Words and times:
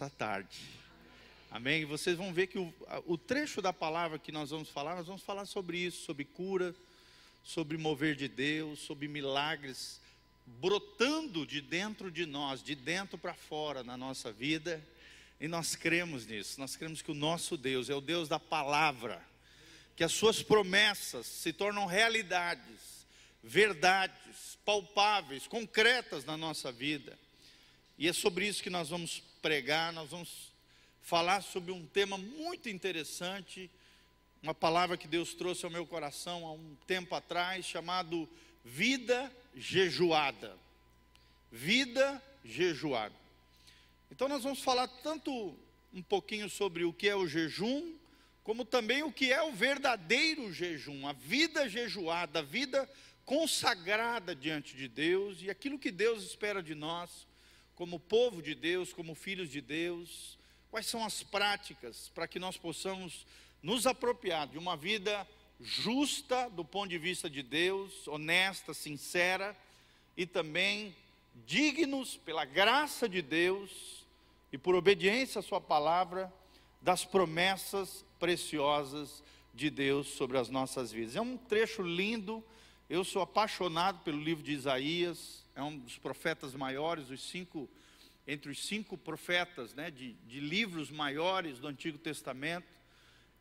Está 0.00 0.08
tarde. 0.08 0.62
Amém? 1.50 1.84
Vocês 1.84 2.16
vão 2.16 2.32
ver 2.32 2.46
que 2.46 2.58
o, 2.58 2.72
o 3.04 3.18
trecho 3.18 3.60
da 3.60 3.70
palavra 3.70 4.18
que 4.18 4.32
nós 4.32 4.48
vamos 4.48 4.70
falar, 4.70 4.96
nós 4.96 5.06
vamos 5.06 5.20
falar 5.20 5.44
sobre 5.44 5.76
isso, 5.76 6.06
sobre 6.06 6.24
cura, 6.24 6.74
sobre 7.44 7.76
mover 7.76 8.16
de 8.16 8.26
Deus, 8.26 8.78
sobre 8.78 9.06
milagres 9.06 10.00
brotando 10.58 11.44
de 11.44 11.60
dentro 11.60 12.10
de 12.10 12.24
nós, 12.24 12.62
de 12.62 12.74
dentro 12.74 13.18
para 13.18 13.34
fora 13.34 13.84
na 13.84 13.94
nossa 13.94 14.32
vida. 14.32 14.82
E 15.38 15.46
nós 15.46 15.76
cremos 15.76 16.26
nisso. 16.26 16.58
Nós 16.58 16.76
cremos 16.76 17.02
que 17.02 17.10
o 17.10 17.14
nosso 17.14 17.54
Deus 17.58 17.90
é 17.90 17.94
o 17.94 18.00
Deus 18.00 18.26
da 18.26 18.40
palavra, 18.40 19.22
que 19.94 20.02
as 20.02 20.12
suas 20.12 20.42
promessas 20.42 21.26
se 21.26 21.52
tornam 21.52 21.84
realidades, 21.84 23.06
verdades 23.44 24.56
palpáveis, 24.64 25.46
concretas 25.46 26.24
na 26.24 26.38
nossa 26.38 26.72
vida. 26.72 27.18
E 27.98 28.08
é 28.08 28.14
sobre 28.14 28.48
isso 28.48 28.62
que 28.62 28.70
nós 28.70 28.88
vamos 28.88 29.28
pregar, 29.40 29.92
nós 29.92 30.10
vamos 30.10 30.52
falar 31.00 31.42
sobre 31.42 31.72
um 31.72 31.86
tema 31.86 32.16
muito 32.18 32.68
interessante, 32.68 33.70
uma 34.42 34.54
palavra 34.54 34.96
que 34.96 35.08
Deus 35.08 35.34
trouxe 35.34 35.64
ao 35.64 35.70
meu 35.70 35.86
coração 35.86 36.46
há 36.46 36.52
um 36.52 36.76
tempo 36.86 37.14
atrás, 37.14 37.64
chamado 37.64 38.28
vida 38.64 39.30
jejuada. 39.54 40.56
Vida 41.50 42.22
jejuada. 42.44 43.14
Então 44.10 44.28
nós 44.28 44.42
vamos 44.42 44.62
falar 44.62 44.88
tanto 44.88 45.56
um 45.92 46.02
pouquinho 46.02 46.48
sobre 46.48 46.84
o 46.84 46.92
que 46.92 47.08
é 47.08 47.16
o 47.16 47.26
jejum, 47.26 47.94
como 48.44 48.64
também 48.64 49.02
o 49.02 49.12
que 49.12 49.32
é 49.32 49.42
o 49.42 49.52
verdadeiro 49.52 50.52
jejum, 50.52 51.06
a 51.06 51.12
vida 51.12 51.68
jejuada, 51.68 52.38
a 52.38 52.42
vida 52.42 52.88
consagrada 53.24 54.34
diante 54.34 54.76
de 54.76 54.88
Deus 54.88 55.42
e 55.42 55.50
aquilo 55.50 55.78
que 55.78 55.90
Deus 55.90 56.24
espera 56.24 56.62
de 56.62 56.74
nós 56.74 57.29
como 57.80 57.98
povo 57.98 58.42
de 58.42 58.54
Deus, 58.54 58.92
como 58.92 59.14
filhos 59.14 59.48
de 59.48 59.62
Deus, 59.62 60.38
quais 60.70 60.84
são 60.84 61.02
as 61.02 61.22
práticas 61.22 62.10
para 62.14 62.28
que 62.28 62.38
nós 62.38 62.58
possamos 62.58 63.26
nos 63.62 63.86
apropriar 63.86 64.46
de 64.48 64.58
uma 64.58 64.76
vida 64.76 65.26
justa 65.58 66.50
do 66.50 66.62
ponto 66.62 66.90
de 66.90 66.98
vista 66.98 67.30
de 67.30 67.42
Deus, 67.42 68.06
honesta, 68.06 68.74
sincera 68.74 69.56
e 70.14 70.26
também 70.26 70.94
dignos 71.46 72.18
pela 72.18 72.44
graça 72.44 73.08
de 73.08 73.22
Deus 73.22 74.04
e 74.52 74.58
por 74.58 74.74
obediência 74.74 75.38
à 75.38 75.42
sua 75.42 75.58
palavra 75.58 76.30
das 76.82 77.06
promessas 77.06 78.04
preciosas 78.18 79.24
de 79.54 79.70
Deus 79.70 80.06
sobre 80.06 80.36
as 80.36 80.50
nossas 80.50 80.92
vidas. 80.92 81.16
É 81.16 81.20
um 81.22 81.38
trecho 81.38 81.80
lindo. 81.80 82.44
Eu 82.90 83.04
sou 83.04 83.22
apaixonado 83.22 84.00
pelo 84.00 84.20
livro 84.20 84.44
de 84.44 84.52
Isaías 84.52 85.39
é 85.60 85.64
um 85.64 85.78
dos 85.78 85.98
profetas 85.98 86.54
maiores, 86.54 87.10
os 87.10 87.22
cinco, 87.22 87.68
entre 88.26 88.50
os 88.50 88.66
cinco 88.66 88.96
profetas 88.96 89.74
né, 89.74 89.90
de, 89.90 90.14
de 90.14 90.40
livros 90.40 90.90
maiores 90.90 91.58
do 91.58 91.68
Antigo 91.68 91.98
Testamento. 91.98 92.66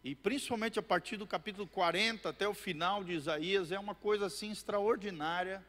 E 0.03 0.13
principalmente 0.15 0.77
a 0.77 0.81
partir 0.81 1.15
do 1.15 1.25
capítulo 1.25 1.65
40 1.65 2.27
até 2.27 2.47
o 2.47 2.53
final 2.53 3.03
de 3.03 3.13
Isaías, 3.13 3.71
é 3.71 3.79
uma 3.79 3.95
coisa 3.95 4.25
assim 4.25 4.51
extraordinária. 4.51 5.65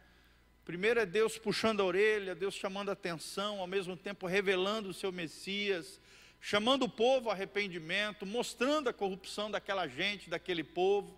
Primeiro 0.64 0.98
é 0.98 1.06
Deus 1.06 1.38
puxando 1.38 1.82
a 1.82 1.84
orelha, 1.84 2.34
Deus 2.34 2.54
chamando 2.54 2.88
a 2.88 2.92
atenção, 2.92 3.60
ao 3.60 3.66
mesmo 3.66 3.96
tempo 3.96 4.26
revelando 4.26 4.88
o 4.88 4.94
seu 4.94 5.12
Messias, 5.12 6.00
chamando 6.40 6.84
o 6.84 6.88
povo 6.88 7.30
a 7.30 7.32
arrependimento, 7.32 8.26
mostrando 8.26 8.88
a 8.88 8.92
corrupção 8.92 9.50
daquela 9.50 9.86
gente, 9.86 10.28
daquele 10.28 10.64
povo. 10.64 11.16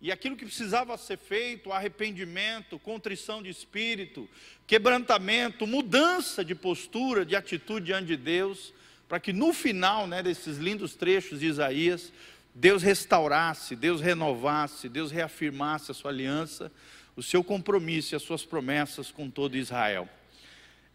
E 0.00 0.12
aquilo 0.12 0.36
que 0.36 0.44
precisava 0.44 0.96
ser 0.96 1.18
feito, 1.18 1.72
arrependimento, 1.72 2.78
contrição 2.78 3.42
de 3.42 3.50
espírito, 3.50 4.28
quebrantamento, 4.66 5.66
mudança 5.66 6.44
de 6.44 6.54
postura, 6.54 7.26
de 7.26 7.34
atitude 7.34 7.86
diante 7.86 8.06
de 8.06 8.16
Deus, 8.16 8.72
para 9.08 9.18
que 9.18 9.32
no 9.32 9.52
final 9.52 10.06
né, 10.06 10.22
desses 10.22 10.58
lindos 10.58 10.94
trechos 10.94 11.40
de 11.40 11.46
Isaías, 11.46 12.12
Deus 12.54 12.82
restaurasse, 12.82 13.74
Deus 13.74 14.00
renovasse, 14.00 14.88
Deus 14.88 15.10
reafirmasse 15.10 15.90
a 15.90 15.94
sua 15.94 16.10
aliança, 16.10 16.70
o 17.16 17.22
seu 17.22 17.42
compromisso 17.42 18.14
e 18.14 18.16
as 18.16 18.22
suas 18.22 18.44
promessas 18.44 19.10
com 19.10 19.28
todo 19.28 19.56
Israel. 19.56 20.08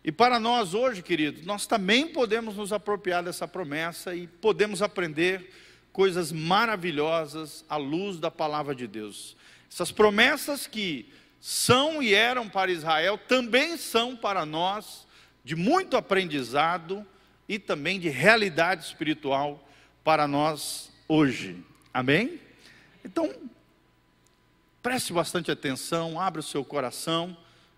E 0.04 0.12
para 0.12 0.40
nós 0.40 0.74
hoje, 0.74 1.02
queridos, 1.02 1.46
nós 1.46 1.66
também 1.66 2.08
podemos 2.08 2.56
nos 2.56 2.72
apropriar 2.74 3.24
dessa 3.24 3.48
promessa 3.48 4.16
e 4.16 4.28
podemos 4.28 4.82
aprender 4.82 5.50
coisas 5.94 6.32
maravilhosas 6.32 7.64
à 7.70 7.78
luz 7.78 8.20
da 8.20 8.32
palavra 8.32 8.74
de 8.74 8.88
Deus. 8.88 9.38
Essas 9.72 9.92
promessas 9.92 10.68
que 10.68 11.10
são 11.40 12.02
e 12.02 12.14
eram 12.14 12.50
para 12.50 12.72
Israel 12.72 13.18
também 13.18 13.78
são 13.78 14.16
para 14.16 14.46
nós 14.46 15.08
de 15.44 15.56
muito 15.56 15.96
aprendizado 15.96 17.06
e 17.48 17.60
também 17.60 18.00
de 18.00 18.10
realidade 18.10 18.84
espiritual 18.86 19.70
para 20.04 20.28
nós 20.28 20.92
hoje. 21.08 21.64
Amém? 21.94 22.40
Então, 23.06 23.32
preste 24.82 25.14
bastante 25.14 25.52
atenção, 25.52 26.20
abra 26.20 26.40
o 26.40 26.44
seu 26.44 26.66
coração 26.66 27.38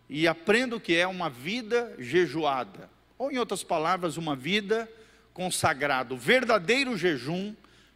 e 0.10 0.28
aprenda 0.28 0.76
o 0.76 0.80
que 0.80 0.96
é 0.96 1.06
uma 1.06 1.30
vida 1.30 1.96
jejuada, 1.98 2.90
ou 3.18 3.32
em 3.32 3.38
outras 3.40 3.64
palavras, 3.64 4.18
uma 4.18 4.36
vida 4.36 4.90
consagrada. 5.34 6.14
O 6.14 6.18
verdadeiro 6.18 6.96
jejum 6.96 7.54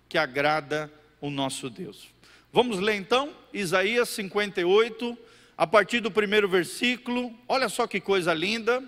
que 0.09 0.17
agrada 0.17 0.91
o 1.21 1.29
nosso 1.29 1.69
Deus. 1.69 2.07
Vamos 2.51 2.79
ler 2.79 2.95
então 2.95 3.31
Isaías 3.53 4.09
58, 4.09 5.15
a 5.55 5.67
partir 5.67 5.99
do 5.99 6.09
primeiro 6.09 6.49
versículo. 6.49 7.31
Olha 7.47 7.69
só 7.69 7.85
que 7.85 8.01
coisa 8.01 8.33
linda. 8.33 8.83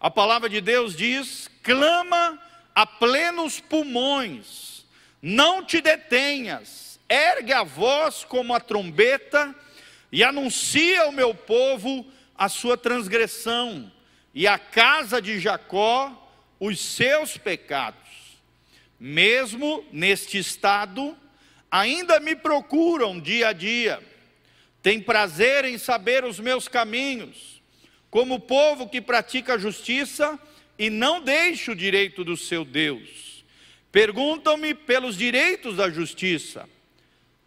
A 0.00 0.10
palavra 0.10 0.48
de 0.48 0.62
Deus 0.62 0.96
diz: 0.96 1.50
clama 1.62 2.42
a 2.74 2.86
plenos 2.86 3.60
pulmões, 3.60 4.86
não 5.20 5.62
te 5.62 5.82
detenhas, 5.82 6.98
ergue 7.06 7.52
a 7.52 7.62
voz 7.62 8.24
como 8.24 8.54
a 8.54 8.60
trombeta 8.60 9.54
e 10.10 10.24
anuncia 10.24 11.02
ao 11.02 11.12
meu 11.12 11.34
povo 11.34 12.06
a 12.34 12.48
sua 12.48 12.78
transgressão 12.78 13.92
e 14.34 14.46
a 14.46 14.58
casa 14.58 15.20
de 15.20 15.38
Jacó 15.38 16.18
os 16.58 16.80
seus 16.80 17.36
pecados 17.36 18.01
mesmo 19.04 19.84
neste 19.90 20.38
estado, 20.38 21.18
ainda 21.68 22.20
me 22.20 22.36
procuram 22.36 23.18
dia 23.18 23.48
a 23.48 23.52
dia, 23.52 24.00
têm 24.80 25.00
prazer 25.00 25.64
em 25.64 25.76
saber 25.76 26.24
os 26.24 26.38
meus 26.38 26.68
caminhos, 26.68 27.60
como 28.08 28.38
povo 28.38 28.88
que 28.88 29.00
pratica 29.00 29.54
a 29.54 29.58
justiça 29.58 30.38
e 30.78 30.88
não 30.88 31.20
deixa 31.20 31.72
o 31.72 31.74
direito 31.74 32.22
do 32.22 32.36
seu 32.36 32.64
Deus. 32.64 33.44
Perguntam-me 33.90 34.72
pelos 34.72 35.16
direitos 35.16 35.78
da 35.78 35.90
justiça, 35.90 36.68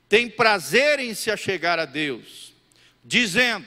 têm 0.09 0.29
prazer 0.29 0.99
em 0.99 1.13
se 1.13 1.31
achegar 1.31 1.79
a 1.79 1.85
Deus, 1.85 2.53
dizendo: 3.01 3.65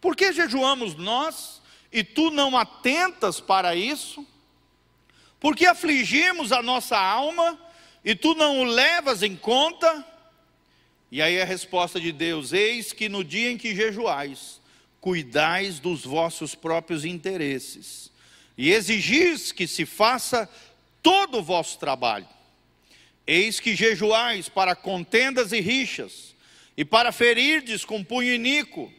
Por 0.00 0.16
que 0.16 0.32
jejuamos 0.32 0.96
nós 0.96 1.62
e 1.92 2.02
tu 2.02 2.32
não 2.32 2.58
atentas 2.58 3.38
para 3.38 3.76
isso? 3.76 4.26
Porque 5.44 5.66
afligimos 5.66 6.52
a 6.52 6.62
nossa 6.62 6.96
alma 6.96 7.60
e 8.02 8.14
tu 8.14 8.34
não 8.34 8.60
o 8.60 8.64
levas 8.64 9.22
em 9.22 9.36
conta? 9.36 10.02
E 11.12 11.20
aí 11.20 11.38
a 11.38 11.44
resposta 11.44 12.00
de 12.00 12.12
Deus: 12.12 12.54
Eis 12.54 12.94
que 12.94 13.10
no 13.10 13.22
dia 13.22 13.50
em 13.50 13.58
que 13.58 13.74
jejuais, 13.76 14.58
cuidais 15.02 15.78
dos 15.78 16.02
vossos 16.02 16.54
próprios 16.54 17.04
interesses, 17.04 18.10
e 18.56 18.72
exigis 18.72 19.52
que 19.52 19.66
se 19.66 19.84
faça 19.84 20.48
todo 21.02 21.40
o 21.40 21.42
vosso 21.42 21.78
trabalho. 21.78 22.26
Eis 23.26 23.60
que 23.60 23.76
jejuais 23.76 24.48
para 24.48 24.74
contendas 24.74 25.52
e 25.52 25.60
rixas, 25.60 26.34
e 26.74 26.86
para 26.86 27.12
ferirdes 27.12 27.84
com 27.84 28.02
punho 28.02 28.32
iníquo, 28.32 28.90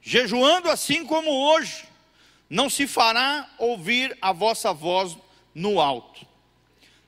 jejuando 0.00 0.70
assim 0.70 1.04
como 1.04 1.30
hoje, 1.30 1.84
não 2.48 2.70
se 2.70 2.86
fará 2.86 3.50
ouvir 3.58 4.16
a 4.22 4.32
vossa 4.32 4.72
voz 4.72 5.14
no 5.54 5.80
alto. 5.80 6.26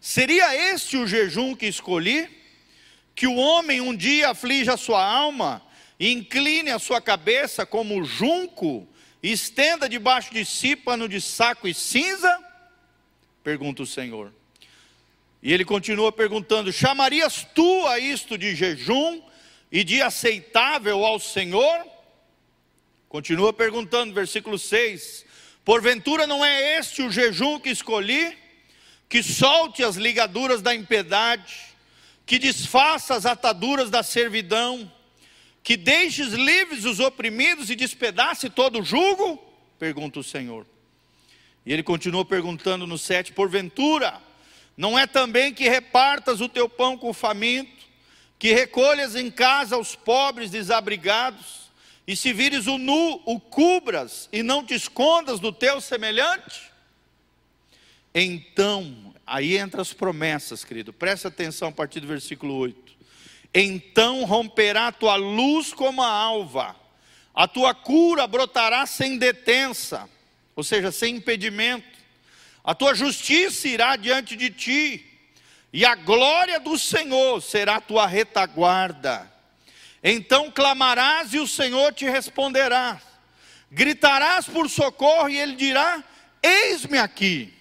Seria 0.00 0.54
este 0.72 0.96
o 0.96 1.06
jejum 1.06 1.54
que 1.54 1.66
escolhi? 1.66 2.28
Que 3.14 3.26
o 3.26 3.36
homem 3.36 3.80
um 3.80 3.96
dia 3.96 4.30
aflige 4.30 4.70
a 4.70 4.76
sua 4.76 5.04
alma 5.04 5.66
incline 5.98 6.70
a 6.70 6.78
sua 6.78 7.00
cabeça 7.00 7.64
como 7.64 8.04
junco 8.04 8.86
estenda 9.22 9.88
debaixo 9.88 10.32
de 10.32 10.44
si 10.44 10.76
pano 10.76 11.08
de 11.08 11.20
saco 11.20 11.66
e 11.66 11.74
cinza? 11.74 12.38
Pergunta 13.42 13.82
o 13.82 13.86
Senhor. 13.86 14.32
E 15.42 15.52
ele 15.52 15.64
continua 15.64 16.12
perguntando: 16.12 16.72
Chamarias 16.72 17.46
tu 17.54 17.86
a 17.86 17.98
isto 17.98 18.36
de 18.36 18.54
jejum 18.54 19.22
e 19.70 19.82
de 19.82 20.02
aceitável 20.02 21.04
ao 21.04 21.18
Senhor? 21.18 21.86
Continua 23.08 23.52
perguntando, 23.52 24.12
versículo 24.12 24.58
6: 24.58 25.24
Porventura 25.66 26.28
não 26.28 26.44
é 26.44 26.78
este 26.78 27.02
o 27.02 27.10
jejum 27.10 27.58
que 27.58 27.70
escolhi? 27.70 28.38
Que 29.08 29.20
solte 29.20 29.82
as 29.82 29.96
ligaduras 29.96 30.62
da 30.62 30.72
impiedade, 30.72 31.56
que 32.24 32.38
desfaça 32.38 33.16
as 33.16 33.26
ataduras 33.26 33.90
da 33.90 34.04
servidão, 34.04 34.88
que 35.64 35.76
deixes 35.76 36.28
livres 36.28 36.84
os 36.84 37.00
oprimidos 37.00 37.68
e 37.68 37.74
despedace 37.74 38.48
todo 38.48 38.78
o 38.78 38.84
jugo? 38.84 39.42
Pergunta 39.76 40.20
o 40.20 40.22
Senhor. 40.22 40.64
E 41.66 41.72
ele 41.72 41.82
continua 41.82 42.24
perguntando 42.24 42.86
no 42.86 42.96
7: 42.96 43.32
Porventura 43.32 44.22
Não 44.76 44.96
é 44.96 45.04
também 45.04 45.52
que 45.52 45.68
repartas 45.68 46.40
o 46.40 46.48
teu 46.48 46.68
pão 46.68 46.96
com 46.96 47.10
o 47.10 47.12
faminto, 47.12 47.84
que 48.38 48.52
recolhas 48.52 49.16
em 49.16 49.32
casa 49.32 49.76
os 49.76 49.96
pobres 49.96 50.48
desabrigados, 50.48 51.65
e 52.06 52.14
se 52.14 52.32
vires 52.32 52.66
o 52.66 52.78
nu, 52.78 53.20
o 53.24 53.40
cubras 53.40 54.28
e 54.32 54.42
não 54.42 54.64
te 54.64 54.74
escondas 54.74 55.40
do 55.40 55.52
teu 55.52 55.80
semelhante? 55.80 56.70
Então, 58.14 59.14
aí 59.26 59.58
entra 59.58 59.82
as 59.82 59.92
promessas, 59.92 60.64
querido, 60.64 60.92
presta 60.92 61.28
atenção 61.28 61.68
a 61.68 61.72
partir 61.72 62.00
do 62.00 62.06
versículo 62.06 62.54
8. 62.54 62.96
Então 63.52 64.24
romperá 64.24 64.88
a 64.88 64.92
tua 64.92 65.16
luz 65.16 65.72
como 65.72 66.02
a 66.02 66.08
alva, 66.08 66.76
a 67.34 67.48
tua 67.48 67.74
cura 67.74 68.26
brotará 68.26 68.86
sem 68.86 69.18
detença, 69.18 70.08
ou 70.54 70.62
seja, 70.62 70.92
sem 70.92 71.16
impedimento, 71.16 71.96
a 72.62 72.74
tua 72.74 72.94
justiça 72.94 73.68
irá 73.68 73.96
diante 73.96 74.36
de 74.36 74.50
ti, 74.50 75.06
e 75.72 75.84
a 75.84 75.94
glória 75.94 76.60
do 76.60 76.78
Senhor 76.78 77.42
será 77.42 77.76
a 77.76 77.80
tua 77.80 78.06
retaguarda. 78.06 79.30
Então 80.02 80.50
clamarás 80.50 81.32
e 81.34 81.38
o 81.38 81.46
Senhor 81.46 81.92
te 81.92 82.04
responderá. 82.08 83.00
Gritarás 83.70 84.46
por 84.46 84.70
socorro 84.70 85.28
e 85.28 85.38
ele 85.38 85.56
dirá: 85.56 86.02
Eis-me 86.42 86.98
aqui. 86.98 87.52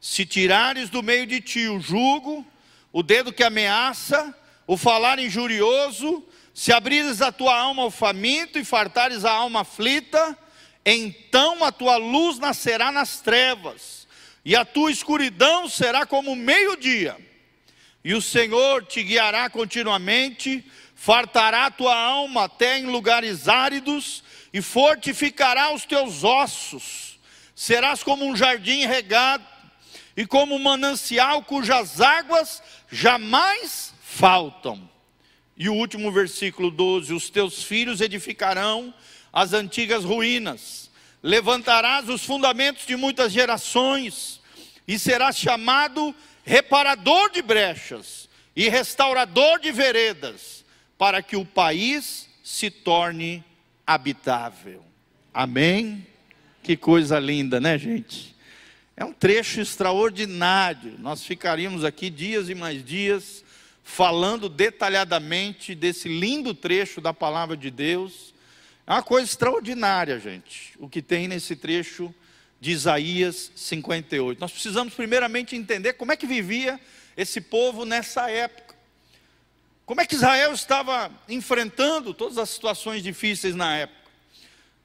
Se 0.00 0.24
tirares 0.24 0.90
do 0.90 1.02
meio 1.02 1.26
de 1.26 1.40
ti 1.40 1.66
o 1.68 1.80
jugo, 1.80 2.46
o 2.92 3.02
dedo 3.02 3.32
que 3.32 3.42
ameaça, 3.42 4.34
o 4.66 4.76
falar 4.76 5.18
injurioso, 5.18 6.24
se 6.54 6.72
abrires 6.72 7.22
a 7.22 7.30
tua 7.30 7.56
alma 7.56 7.82
ao 7.82 7.90
faminto 7.90 8.58
e 8.58 8.64
fartares 8.64 9.24
a 9.24 9.30
alma 9.30 9.60
aflita, 9.60 10.36
então 10.84 11.62
a 11.62 11.70
tua 11.70 11.96
luz 11.96 12.38
nascerá 12.38 12.90
nas 12.90 13.20
trevas, 13.20 14.08
e 14.44 14.56
a 14.56 14.64
tua 14.64 14.90
escuridão 14.90 15.68
será 15.68 16.06
como 16.06 16.34
meio-dia. 16.34 17.16
E 18.04 18.14
o 18.14 18.22
Senhor 18.22 18.84
te 18.86 19.02
guiará 19.02 19.50
continuamente, 19.50 20.64
fartará 21.00 21.70
tua 21.70 21.96
alma 21.96 22.46
até 22.46 22.76
em 22.76 22.86
lugares 22.86 23.46
áridos 23.46 24.24
e 24.52 24.60
fortificará 24.60 25.72
os 25.72 25.84
teus 25.84 26.24
ossos. 26.24 27.20
Serás 27.54 28.02
como 28.02 28.26
um 28.26 28.34
jardim 28.34 28.84
regado 28.84 29.46
e 30.16 30.26
como 30.26 30.56
um 30.56 30.58
manancial 30.58 31.44
cujas 31.44 32.00
águas 32.00 32.60
jamais 32.90 33.94
faltam. 34.02 34.90
E 35.56 35.68
o 35.68 35.74
último 35.74 36.10
versículo 36.10 36.68
12: 36.68 37.14
Os 37.14 37.30
teus 37.30 37.62
filhos 37.62 38.00
edificarão 38.00 38.92
as 39.32 39.52
antigas 39.52 40.02
ruínas, 40.02 40.90
levantarás 41.22 42.08
os 42.08 42.24
fundamentos 42.24 42.84
de 42.84 42.96
muitas 42.96 43.32
gerações, 43.32 44.40
e 44.86 44.98
serás 44.98 45.38
chamado 45.38 46.12
reparador 46.44 47.30
de 47.30 47.40
brechas 47.40 48.28
e 48.56 48.68
restaurador 48.68 49.60
de 49.60 49.70
veredas, 49.70 50.57
para 50.98 51.22
que 51.22 51.36
o 51.36 51.46
país 51.46 52.28
se 52.42 52.70
torne 52.70 53.44
habitável. 53.86 54.84
Amém? 55.32 56.06
Que 56.62 56.76
coisa 56.76 57.18
linda, 57.18 57.60
né, 57.60 57.78
gente? 57.78 58.36
É 58.96 59.04
um 59.04 59.12
trecho 59.12 59.60
extraordinário. 59.60 60.96
Nós 60.98 61.22
ficaríamos 61.22 61.84
aqui 61.84 62.10
dias 62.10 62.48
e 62.48 62.54
mais 62.54 62.84
dias 62.84 63.44
falando 63.84 64.48
detalhadamente 64.48 65.74
desse 65.74 66.08
lindo 66.08 66.52
trecho 66.52 67.00
da 67.00 67.14
palavra 67.14 67.56
de 67.56 67.70
Deus. 67.70 68.34
É 68.86 68.92
uma 68.92 69.02
coisa 69.02 69.26
extraordinária, 69.26 70.18
gente, 70.18 70.74
o 70.78 70.88
que 70.88 71.00
tem 71.00 71.28
nesse 71.28 71.54
trecho 71.54 72.12
de 72.60 72.72
Isaías 72.72 73.52
58. 73.54 74.40
Nós 74.40 74.50
precisamos 74.50 74.94
primeiramente 74.94 75.54
entender 75.54 75.94
como 75.94 76.12
é 76.12 76.16
que 76.16 76.26
vivia 76.26 76.78
esse 77.16 77.40
povo 77.40 77.84
nessa 77.84 78.30
época. 78.30 78.67
Como 79.88 80.02
é 80.02 80.06
que 80.06 80.16
Israel 80.16 80.52
estava 80.52 81.10
enfrentando 81.26 82.12
todas 82.12 82.36
as 82.36 82.50
situações 82.50 83.02
difíceis 83.02 83.54
na 83.54 83.74
época? 83.74 84.10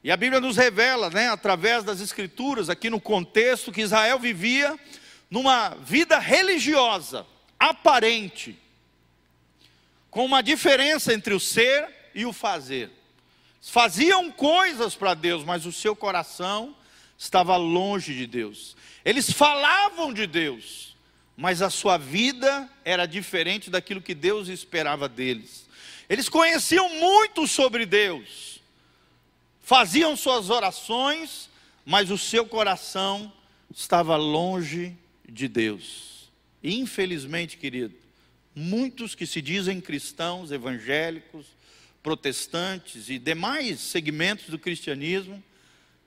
E 0.02 0.10
a 0.10 0.16
Bíblia 0.16 0.40
nos 0.40 0.56
revela, 0.56 1.10
né, 1.10 1.28
através 1.28 1.84
das 1.84 2.00
Escrituras, 2.00 2.70
aqui 2.70 2.90
no 2.90 3.02
contexto, 3.02 3.70
que 3.70 3.82
Israel 3.82 4.18
vivia 4.18 4.80
numa 5.30 5.72
vida 5.72 6.18
religiosa, 6.20 7.28
aparente, 7.60 8.58
com 10.10 10.24
uma 10.24 10.42
diferença 10.42 11.14
entre 11.14 11.34
o 11.34 11.40
ser 11.40 11.86
e 12.16 12.26
o 12.26 12.32
fazer. 12.32 12.90
Faziam 13.62 14.32
coisas 14.32 14.96
para 14.96 15.14
Deus, 15.14 15.44
mas 15.44 15.66
o 15.66 15.72
seu 15.74 15.98
coração 15.98 16.74
estava 17.18 17.58
longe 17.58 18.16
de 18.16 18.26
Deus. 18.26 18.78
Eles 19.04 19.30
falavam 19.30 20.14
de 20.14 20.26
Deus, 20.26 20.93
mas 21.36 21.62
a 21.62 21.70
sua 21.70 21.98
vida 21.98 22.70
era 22.86 23.06
diferente 23.06 23.70
daquilo 23.70 24.02
que 24.02 24.14
Deus 24.14 24.48
esperava 24.48 25.10
deles. 25.10 25.66
Eles 26.10 26.30
conheciam 26.30 26.90
muito 27.00 27.48
sobre 27.48 27.86
Deus, 27.86 28.60
faziam 29.62 30.16
suas 30.16 30.50
orações, 30.50 31.50
mas 31.86 32.12
o 32.12 32.18
seu 32.18 32.46
coração 32.46 33.32
estava 33.74 34.16
longe 34.16 34.96
de 35.28 35.48
Deus. 35.48 36.14
infelizmente, 36.64 37.58
querido, 37.58 37.94
muitos 38.56 39.16
que 39.16 39.26
se 39.26 39.42
dizem 39.42 39.82
cristãos, 39.82 40.50
evangélicos, 40.50 41.48
protestantes 42.02 43.10
e 43.10 43.18
demais 43.18 43.80
segmentos 43.80 44.48
do 44.48 44.60
cristianismo, 44.60 45.44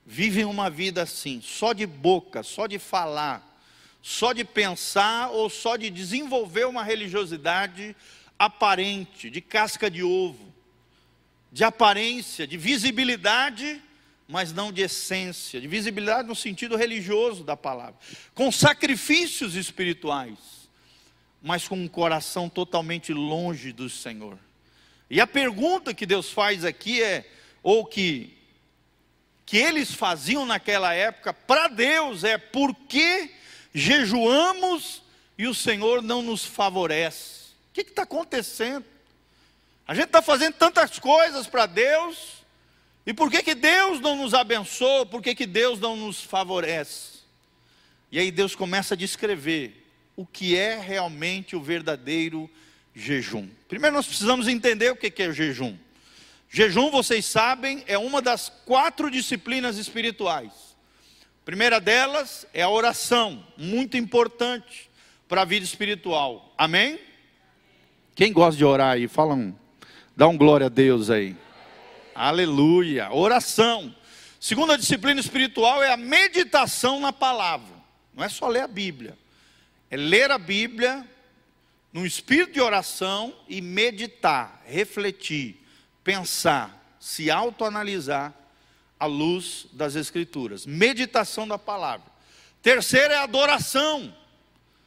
vivem 0.07 0.45
uma 0.45 0.71
vida 0.71 1.03
assim, 1.03 1.43
só 1.43 1.73
de 1.73 1.87
boca, 1.87 2.43
só 2.43 2.67
de 2.67 2.79
falar, 2.79 3.56
só 4.09 4.33
de 4.33 4.45
pensar 4.45 5.31
ou 5.31 5.51
só 5.51 5.77
de 5.77 5.91
desenvolver 5.91 6.65
uma 6.65 6.85
religiosidade 6.85 7.97
aparente, 8.39 9.29
de 9.29 9.41
casca 9.41 9.91
de 9.91 10.05
ovo 10.05 10.55
de 11.51 11.65
aparência, 11.65 12.47
de 12.47 12.59
visibilidade, 12.59 13.83
mas 14.29 14.53
não 14.53 14.71
de 14.71 14.83
essência, 14.83 15.59
de 15.59 15.67
visibilidade 15.67 16.29
no 16.29 16.37
sentido 16.37 16.77
religioso 16.77 17.43
da 17.43 17.57
palavra, 17.57 17.97
com 18.35 18.53
sacrifícios 18.53 19.55
espirituais, 19.55 20.37
mas 21.43 21.67
com 21.67 21.77
um 21.77 21.89
coração 21.89 22.49
totalmente 22.49 23.11
longe 23.13 23.73
do 23.73 23.89
Senhor. 23.89 24.39
E 25.09 25.19
a 25.19 25.27
pergunta 25.27 25.95
que 25.95 26.05
Deus 26.05 26.31
faz 26.31 26.63
aqui 26.63 27.03
é, 27.03 27.27
ou 27.63 27.85
que 27.87 28.35
que 29.47 29.57
eles 29.57 29.95
faziam 29.95 30.45
naquela 30.45 30.93
época 30.93 31.33
para 31.33 31.69
Deus 31.69 32.23
é 32.23 32.37
por 32.37 32.75
que 32.75 33.31
jejuamos 33.79 35.03
e 35.37 35.47
o 35.47 35.55
Senhor 35.55 36.01
não 36.01 36.23
nos 36.23 36.45
favorece? 36.45 37.51
O 37.71 37.75
que 37.75 37.83
está 37.83 38.03
acontecendo? 38.03 38.85
A 39.87 39.95
gente 39.95 40.07
está 40.07 40.23
fazendo 40.23 40.55
tantas 40.55 40.99
coisas 40.99 41.47
para 41.47 41.67
Deus, 41.67 42.37
e 43.05 43.13
por 43.13 43.31
que, 43.31 43.43
que 43.43 43.55
Deus 43.55 44.01
não 44.01 44.17
nos 44.17 44.35
abençoa? 44.35 45.05
Por 45.05 45.23
que, 45.23 45.35
que 45.35 45.47
Deus 45.47 45.79
não 45.79 45.95
nos 45.95 46.23
favorece? 46.23 47.19
E 48.11 48.19
aí 48.19 48.31
Deus 48.31 48.57
começa 48.57 48.95
a 48.95 48.97
descrever 48.97 49.87
o 50.17 50.25
que 50.27 50.57
é 50.57 50.79
realmente 50.81 51.55
o 51.55 51.61
verdadeiro 51.63 52.51
jejum. 52.95 53.47
Primeiro 53.69 53.95
nós 53.95 54.07
precisamos 54.07 54.49
entender 54.49 54.91
o 54.91 54.97
que 54.97 55.23
é 55.23 55.29
o 55.29 55.33
jejum. 55.33 55.77
Jejum, 56.51 56.91
vocês 56.91 57.27
sabem, 57.27 57.85
é 57.87 57.99
uma 57.99 58.23
das 58.23 58.49
quatro 58.65 59.11
disciplinas 59.11 59.77
espirituais. 59.77 60.66
Primeira 61.47 61.81
delas 61.81 62.45
é 62.53 62.63
a 62.63 62.69
oração, 62.69 63.47
muito 63.57 63.97
importante 63.97 64.91
para 65.29 65.43
a 65.43 65.45
vida 65.45 65.65
espiritual. 65.65 66.53
Amém? 66.59 66.99
Quem 68.17 68.33
gosta 68.33 68.59
de 68.59 68.65
orar 68.65 68.95
aí? 68.95 69.07
Fala 69.07 69.35
um. 69.35 69.55
Dá 70.17 70.27
um 70.27 70.37
glória 70.37 70.67
a 70.67 70.69
Deus 70.69 71.09
aí. 71.09 71.37
Aleluia. 72.13 73.13
Oração. 73.13 73.95
Segunda 74.41 74.77
disciplina 74.77 75.21
espiritual 75.21 75.85
é 75.85 75.93
a 75.93 75.97
meditação 75.97 76.99
na 76.99 77.13
palavra. 77.13 77.77
Não 78.13 78.25
é 78.25 78.29
só 78.29 78.49
ler 78.49 78.63
a 78.63 78.69
Bíblia. 78.69 79.17
É 79.89 79.97
ler 79.97 80.33
a 80.33 80.39
Bíblia 80.39 81.09
num 81.93 82.05
espírito 82.05 82.55
de 82.55 82.61
oração 82.61 83.33
e 83.49 83.61
meditar, 83.61 84.63
refletir, 84.67 85.65
pensar, 86.03 86.97
se 86.99 87.31
autoanalisar 87.31 88.35
à 88.99 89.07
luz 89.07 89.67
das 89.73 89.95
Escrituras. 89.95 90.67
Meditação 90.67 91.47
da 91.47 91.59
palavra. 91.59 92.07
Terceira 92.63 93.15
é 93.15 93.19
adoração. 93.19 94.15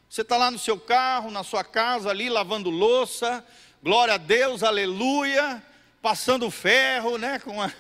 Você 0.10 0.22
está 0.22 0.36
lá 0.38 0.50
no 0.50 0.58
seu 0.58 0.80
carro, 0.80 1.30
na 1.30 1.44
sua 1.44 1.64
casa, 1.64 2.10
ali 2.10 2.30
lavando 2.30 2.70
louça, 2.70 3.46
glória 3.82 4.16
a 4.16 4.18
Deus, 4.18 4.64
aleluia, 4.64 5.64
passando 6.02 6.50
ferro, 6.50 7.18
né? 7.18 7.38
Como 7.40 7.62
a, 7.62 7.72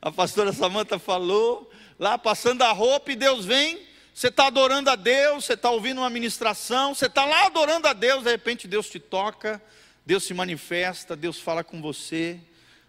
a 0.00 0.10
pastora 0.10 0.52
Samanta 0.52 0.98
falou, 0.98 1.70
lá 1.98 2.16
passando 2.16 2.62
a 2.62 2.72
roupa 2.72 3.12
e 3.12 3.16
Deus 3.16 3.44
vem, 3.44 3.86
você 4.14 4.28
está 4.28 4.46
adorando 4.46 4.88
a 4.88 4.96
Deus, 4.96 5.44
você 5.44 5.52
está 5.52 5.70
ouvindo 5.70 5.98
uma 5.98 6.10
ministração, 6.10 6.94
você 6.94 7.06
está 7.06 7.24
lá 7.24 7.46
adorando 7.46 7.86
a 7.88 7.92
Deus, 7.92 8.24
de 8.24 8.30
repente 8.30 8.66
Deus 8.66 8.88
te 8.88 8.98
toca, 8.98 9.62
Deus 10.04 10.24
se 10.24 10.32
manifesta, 10.32 11.14
Deus 11.14 11.38
fala 11.38 11.62
com 11.62 11.80
você 11.80 12.40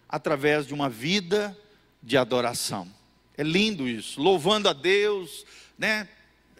através 0.08 0.66
de 0.66 0.72
uma 0.72 0.88
vida 0.88 1.56
de 2.04 2.16
adoração. 2.16 2.86
É 3.36 3.42
lindo 3.42 3.88
isso, 3.88 4.20
louvando 4.20 4.68
a 4.68 4.72
Deus, 4.72 5.44
né? 5.76 6.06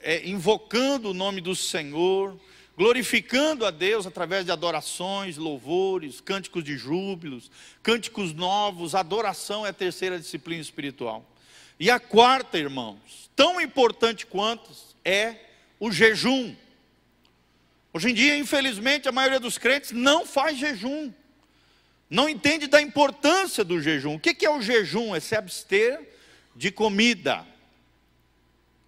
é, 0.05 0.29
invocando 0.29 1.11
o 1.11 1.15
nome 1.15 1.41
do 1.41 1.57
Senhor, 1.57 2.39
glorificando 2.77 3.65
a 3.65 3.71
Deus 3.71 4.07
através 4.07 4.45
de 4.45 4.51
adorações, 4.53 5.39
louvores, 5.39 6.21
cânticos 6.21 6.63
de 6.63 6.77
júbilos, 6.77 7.51
cânticos 7.83 8.35
novos. 8.35 8.95
Adoração 8.95 9.65
é 9.65 9.71
a 9.71 9.73
terceira 9.73 10.19
disciplina 10.19 10.61
espiritual. 10.61 11.25
E 11.81 11.91
a 11.91 11.99
quarta, 11.99 12.59
irmãos, 12.59 13.31
tão 13.35 13.61
importante 13.61 14.27
quanto, 14.27 14.71
é 15.05 15.37
o 15.81 15.91
jejum. 15.91 16.55
Hoje 17.93 18.11
em 18.11 18.15
dia, 18.15 18.37
infelizmente, 18.37 19.09
a 19.09 19.13
maioria 19.13 19.41
dos 19.41 19.57
crentes 19.57 19.93
não 19.93 20.27
faz 20.27 20.59
jejum, 20.59 21.13
não 22.15 22.29
entende 22.29 22.69
da 22.69 22.81
importância 22.81 23.65
do 23.65 23.81
jejum. 23.81 24.15
O 24.15 24.21
que 24.21 24.47
é 24.47 24.49
o 24.51 24.63
jejum? 24.63 25.17
É 25.17 25.19
se 25.19 25.35
abster 25.35 26.01
de 26.55 26.71
comida, 26.71 27.45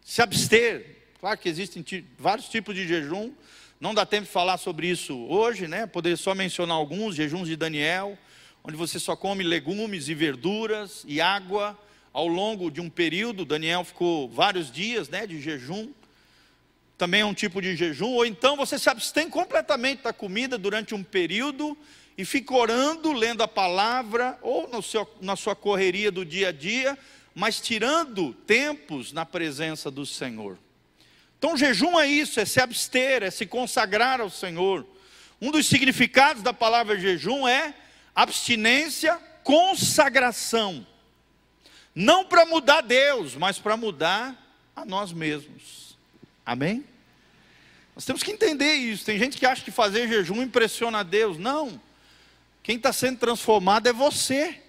se 0.01 0.23
abster. 0.23 0.99
Claro 1.19 1.37
que 1.37 1.49
existem 1.49 1.85
vários 2.17 2.49
tipos 2.49 2.73
de 2.73 2.87
jejum, 2.87 3.33
não 3.81 3.93
dá 3.93 4.07
tempo 4.07 4.27
de 4.27 4.31
falar 4.31 4.59
sobre 4.59 4.87
isso 4.87 5.27
hoje, 5.27 5.67
né? 5.67 5.89
Poderia 5.89 6.17
só 6.17 6.37
mencionar 6.37 6.77
alguns, 6.77 7.17
jejuns 7.17 7.49
de 7.49 7.57
Daniel, 7.57 8.17
onde 8.63 8.77
você 8.77 9.01
só 9.01 9.17
come 9.17 9.43
legumes 9.43 10.09
e 10.09 10.15
verduras 10.15 11.03
e 11.05 11.21
água 11.21 11.77
ao 12.13 12.29
longo 12.29 12.71
de 12.71 12.81
um 12.81 12.89
período. 12.89 13.45
Daniel 13.45 13.83
ficou 13.83 14.29
vários 14.29 14.71
dias, 14.71 15.09
né, 15.09 15.27
de 15.27 15.41
jejum 15.41 15.93
também 16.97 17.21
é 17.21 17.27
um 17.27 17.35
tipo 17.35 17.61
de 17.61 17.77
jejum, 17.77 18.13
ou 18.13 18.25
então 18.25 18.57
você 18.57 18.79
se 18.79 18.89
abstém 18.89 19.29
completamente 19.29 20.03
da 20.03 20.15
comida 20.15 20.57
durante 20.57 20.95
um 20.95 21.03
período 21.03 21.77
e 22.19 22.25
fica 22.25 22.55
orando, 22.55 23.13
lendo 23.13 23.43
a 23.43 23.49
palavra, 23.49 24.39
ou 24.41 24.83
seu, 24.83 25.09
na 25.21 25.37
sua 25.37 25.55
correria 25.55 26.11
do 26.11 26.25
dia 26.25 26.49
a 26.49 26.53
dia, 26.53 26.99
mas 27.35 27.61
tirando 27.61 28.33
tempos 28.33 29.13
na 29.13 29.27
presença 29.27 29.91
do 29.91 30.07
Senhor. 30.07 30.59
Então, 31.39 31.57
jejum 31.57 32.01
é 32.01 32.07
isso, 32.07 32.41
é 32.41 32.47
se 32.47 32.61
abster, 32.61 33.23
é 33.23 33.31
se 33.31 33.45
consagrar 33.45 34.21
ao 34.21 34.31
Senhor. 34.31 34.87
Um 35.41 35.51
dos 35.51 35.67
significados 35.67 36.43
da 36.43 36.55
palavra 36.55 36.99
jejum 36.99 37.47
é 37.47 37.75
abstinência, 38.15 39.21
consagração. 39.45 40.87
Não 41.95 42.25
para 42.25 42.47
mudar 42.47 42.81
Deus, 42.81 43.35
mas 43.35 43.59
para 43.59 43.77
mudar 43.77 44.35
a 44.75 44.85
nós 44.85 45.13
mesmos. 45.13 45.97
Amém? 46.45 46.85
Nós 47.95 48.05
temos 48.05 48.23
que 48.23 48.31
entender 48.31 48.75
isso. 48.75 49.05
Tem 49.05 49.19
gente 49.19 49.37
que 49.37 49.47
acha 49.47 49.63
que 49.63 49.71
fazer 49.71 50.09
jejum 50.09 50.43
impressiona 50.43 51.01
a 51.01 51.03
Deus. 51.03 51.39
Não. 51.39 51.81
Quem 52.67 52.79
está 52.79 52.93
sendo 52.93 53.21
transformado 53.21 53.87
é 53.87 53.93
você. 53.93 54.61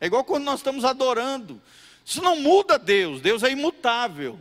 É 0.00 0.06
igual 0.06 0.24
quando 0.24 0.44
nós 0.44 0.60
estamos 0.60 0.82
adorando. 0.82 1.60
Isso 2.02 2.22
não 2.22 2.40
muda 2.40 2.78
Deus. 2.78 3.20
Deus 3.20 3.42
é 3.42 3.50
imutável. 3.50 4.40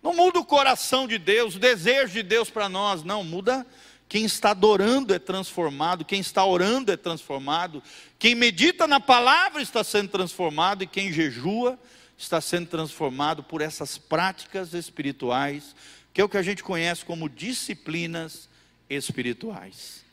Não 0.00 0.14
muda 0.14 0.38
o 0.38 0.44
coração 0.44 1.08
de 1.08 1.18
Deus, 1.18 1.56
o 1.56 1.58
desejo 1.58 2.12
de 2.12 2.22
Deus 2.22 2.48
para 2.48 2.68
nós. 2.68 3.02
Não, 3.02 3.24
muda 3.24 3.66
quem 4.08 4.24
está 4.24 4.52
adorando 4.52 5.12
é 5.12 5.18
transformado, 5.18 6.04
quem 6.04 6.20
está 6.20 6.44
orando 6.44 6.92
é 6.92 6.96
transformado, 6.96 7.82
quem 8.16 8.36
medita 8.36 8.86
na 8.86 9.00
palavra 9.00 9.60
está 9.60 9.82
sendo 9.82 10.10
transformado 10.10 10.84
e 10.84 10.86
quem 10.86 11.12
jejua 11.12 11.76
está 12.16 12.40
sendo 12.40 12.68
transformado 12.68 13.42
por 13.42 13.60
essas 13.60 13.98
práticas 13.98 14.72
espirituais, 14.72 15.74
que 16.14 16.20
é 16.20 16.24
o 16.24 16.28
que 16.28 16.36
a 16.36 16.42
gente 16.42 16.62
conhece 16.62 17.04
como 17.04 17.28
disciplinas 17.28 18.48
espirituais. 18.88 20.04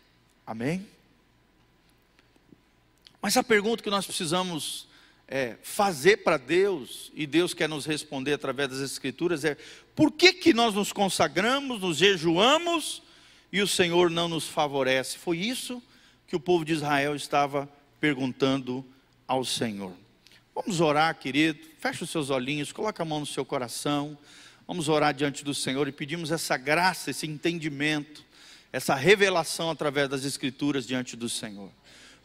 Amém? 0.48 0.88
Mas 3.22 3.36
a 3.36 3.44
pergunta 3.44 3.84
que 3.84 3.90
nós 3.90 4.06
precisamos 4.06 4.88
é, 5.28 5.58
fazer 5.62 6.18
para 6.18 6.38
Deus, 6.38 7.12
e 7.14 7.28
Deus 7.28 7.54
quer 7.54 7.70
nos 7.70 7.86
responder 7.86 8.34
através 8.34 8.70
das 8.70 8.80
Escrituras, 8.80 9.46
é: 9.46 9.56
por 9.96 10.12
que, 10.12 10.34
que 10.34 10.54
nós 10.54 10.74
nos 10.74 10.92
consagramos, 10.92 11.82
nos 11.82 11.98
jejuamos 11.98 13.04
e 13.52 13.62
o 13.62 13.68
Senhor 13.68 14.10
não 14.10 14.28
nos 14.28 14.48
favorece? 14.48 15.18
Foi 15.18 15.38
isso 15.38 15.82
que 16.28 16.36
o 16.36 16.40
povo 16.40 16.66
de 16.66 16.74
Israel 16.74 17.16
estava 17.16 17.70
perguntando 18.00 18.86
ao 19.28 19.46
Senhor. 19.46 19.94
Vamos 20.56 20.82
orar, 20.82 21.16
querido. 21.16 21.60
Feche 21.80 22.04
os 22.04 22.10
seus 22.10 22.30
olhinhos, 22.30 22.72
coloque 22.72 23.02
a 23.02 23.06
mão 23.06 23.20
no 23.20 23.26
seu 23.26 23.46
coração. 23.46 24.18
Vamos 24.68 24.90
orar 24.90 25.14
diante 25.14 25.44
do 25.44 25.54
Senhor 25.54 25.88
e 25.88 25.92
pedimos 25.92 26.32
essa 26.32 26.58
graça, 26.58 27.12
esse 27.12 27.26
entendimento, 27.26 28.24
essa 28.72 28.94
revelação 28.94 29.70
através 29.70 30.10
das 30.10 30.26
Escrituras 30.26 30.86
diante 30.86 31.16
do 31.16 31.30
Senhor. 31.30 31.72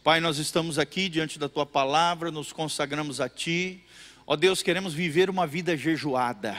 Pai, 0.04 0.20
nós 0.20 0.36
estamos 0.36 0.78
aqui 0.78 1.08
diante 1.08 1.38
da 1.38 1.48
tua 1.48 1.64
palavra, 1.64 2.30
nos 2.30 2.52
consagramos 2.52 3.22
a 3.22 3.28
ti. 3.30 3.82
Ó 4.26 4.36
Deus, 4.36 4.62
queremos 4.62 4.92
viver 4.92 5.30
uma 5.30 5.46
vida 5.46 5.74
jejuada, 5.78 6.54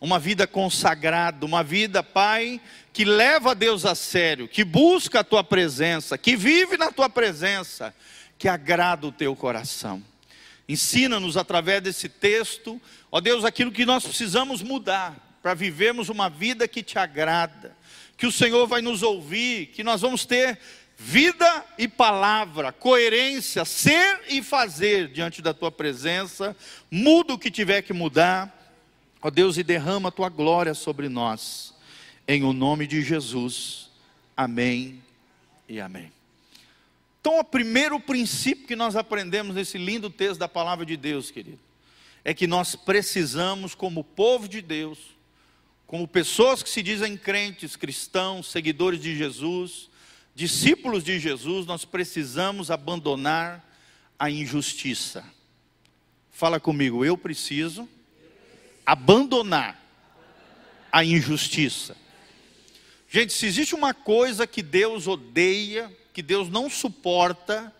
uma 0.00 0.18
vida 0.18 0.44
consagrada, 0.44 1.46
uma 1.46 1.62
vida, 1.62 2.02
Pai, 2.02 2.60
que 2.92 3.04
leva 3.04 3.54
Deus 3.54 3.86
a 3.86 3.94
sério, 3.94 4.48
que 4.48 4.64
busca 4.64 5.20
a 5.20 5.24
tua 5.24 5.44
presença, 5.44 6.18
que 6.18 6.34
vive 6.34 6.76
na 6.76 6.90
tua 6.90 7.08
presença, 7.08 7.94
que 8.36 8.48
agrada 8.48 9.06
o 9.06 9.12
teu 9.12 9.36
coração. 9.36 10.02
Ensina-nos 10.68 11.36
através 11.36 11.80
desse 11.80 12.08
texto, 12.08 12.82
ó 13.08 13.20
Deus, 13.20 13.44
aquilo 13.44 13.70
que 13.70 13.86
nós 13.86 14.02
precisamos 14.02 14.62
mudar 14.62 15.38
para 15.40 15.54
vivermos 15.54 16.08
uma 16.08 16.28
vida 16.28 16.66
que 16.66 16.82
te 16.82 16.98
agrada, 16.98 17.76
que 18.16 18.26
o 18.26 18.32
Senhor 18.32 18.66
vai 18.66 18.82
nos 18.82 19.00
ouvir, 19.04 19.66
que 19.66 19.84
nós 19.84 20.00
vamos 20.00 20.24
ter 20.24 20.58
vida 20.96 21.64
e 21.76 21.88
palavra, 21.88 22.72
coerência, 22.72 23.64
ser 23.64 24.22
e 24.28 24.42
fazer 24.42 25.08
diante 25.08 25.42
da 25.42 25.52
tua 25.52 25.70
presença. 25.70 26.56
Muda 26.90 27.34
o 27.34 27.38
que 27.38 27.50
tiver 27.50 27.82
que 27.82 27.92
mudar, 27.92 28.72
ó 29.20 29.30
Deus, 29.30 29.56
e 29.56 29.62
derrama 29.62 30.08
a 30.08 30.12
tua 30.12 30.28
glória 30.28 30.74
sobre 30.74 31.08
nós, 31.08 31.74
em 32.26 32.42
o 32.42 32.52
nome 32.52 32.86
de 32.86 33.02
Jesus. 33.02 33.90
Amém 34.36 35.02
e 35.68 35.80
amém. 35.80 36.12
Então, 37.20 37.38
o 37.38 37.44
primeiro 37.44 37.98
princípio 37.98 38.66
que 38.66 38.76
nós 38.76 38.96
aprendemos 38.96 39.54
nesse 39.56 39.78
lindo 39.78 40.10
texto 40.10 40.40
da 40.40 40.48
palavra 40.48 40.84
de 40.84 40.96
Deus, 40.96 41.30
querido, 41.30 41.58
é 42.22 42.34
que 42.34 42.46
nós 42.46 42.76
precisamos, 42.76 43.74
como 43.74 44.04
povo 44.04 44.48
de 44.48 44.60
Deus, 44.60 44.98
como 45.86 46.08
pessoas 46.08 46.62
que 46.62 46.68
se 46.68 46.82
dizem 46.82 47.16
crentes, 47.16 47.76
cristãos, 47.76 48.50
seguidores 48.50 49.00
de 49.00 49.16
Jesus, 49.16 49.88
discípulos 50.34 51.04
de 51.04 51.18
Jesus, 51.18 51.66
nós 51.66 51.84
precisamos 51.84 52.70
abandonar 52.70 53.64
a 54.18 54.30
injustiça. 54.30 55.24
Fala 56.32 56.58
comigo, 56.58 57.04
eu 57.04 57.16
preciso 57.16 57.88
abandonar 58.84 59.80
a 60.90 61.04
injustiça. 61.04 61.96
Gente, 63.08 63.32
se 63.32 63.46
existe 63.46 63.74
uma 63.74 63.94
coisa 63.94 64.46
que 64.46 64.62
Deus 64.62 65.06
odeia, 65.06 65.90
que 66.12 66.22
Deus 66.22 66.48
não 66.48 66.68
suporta 66.68 67.72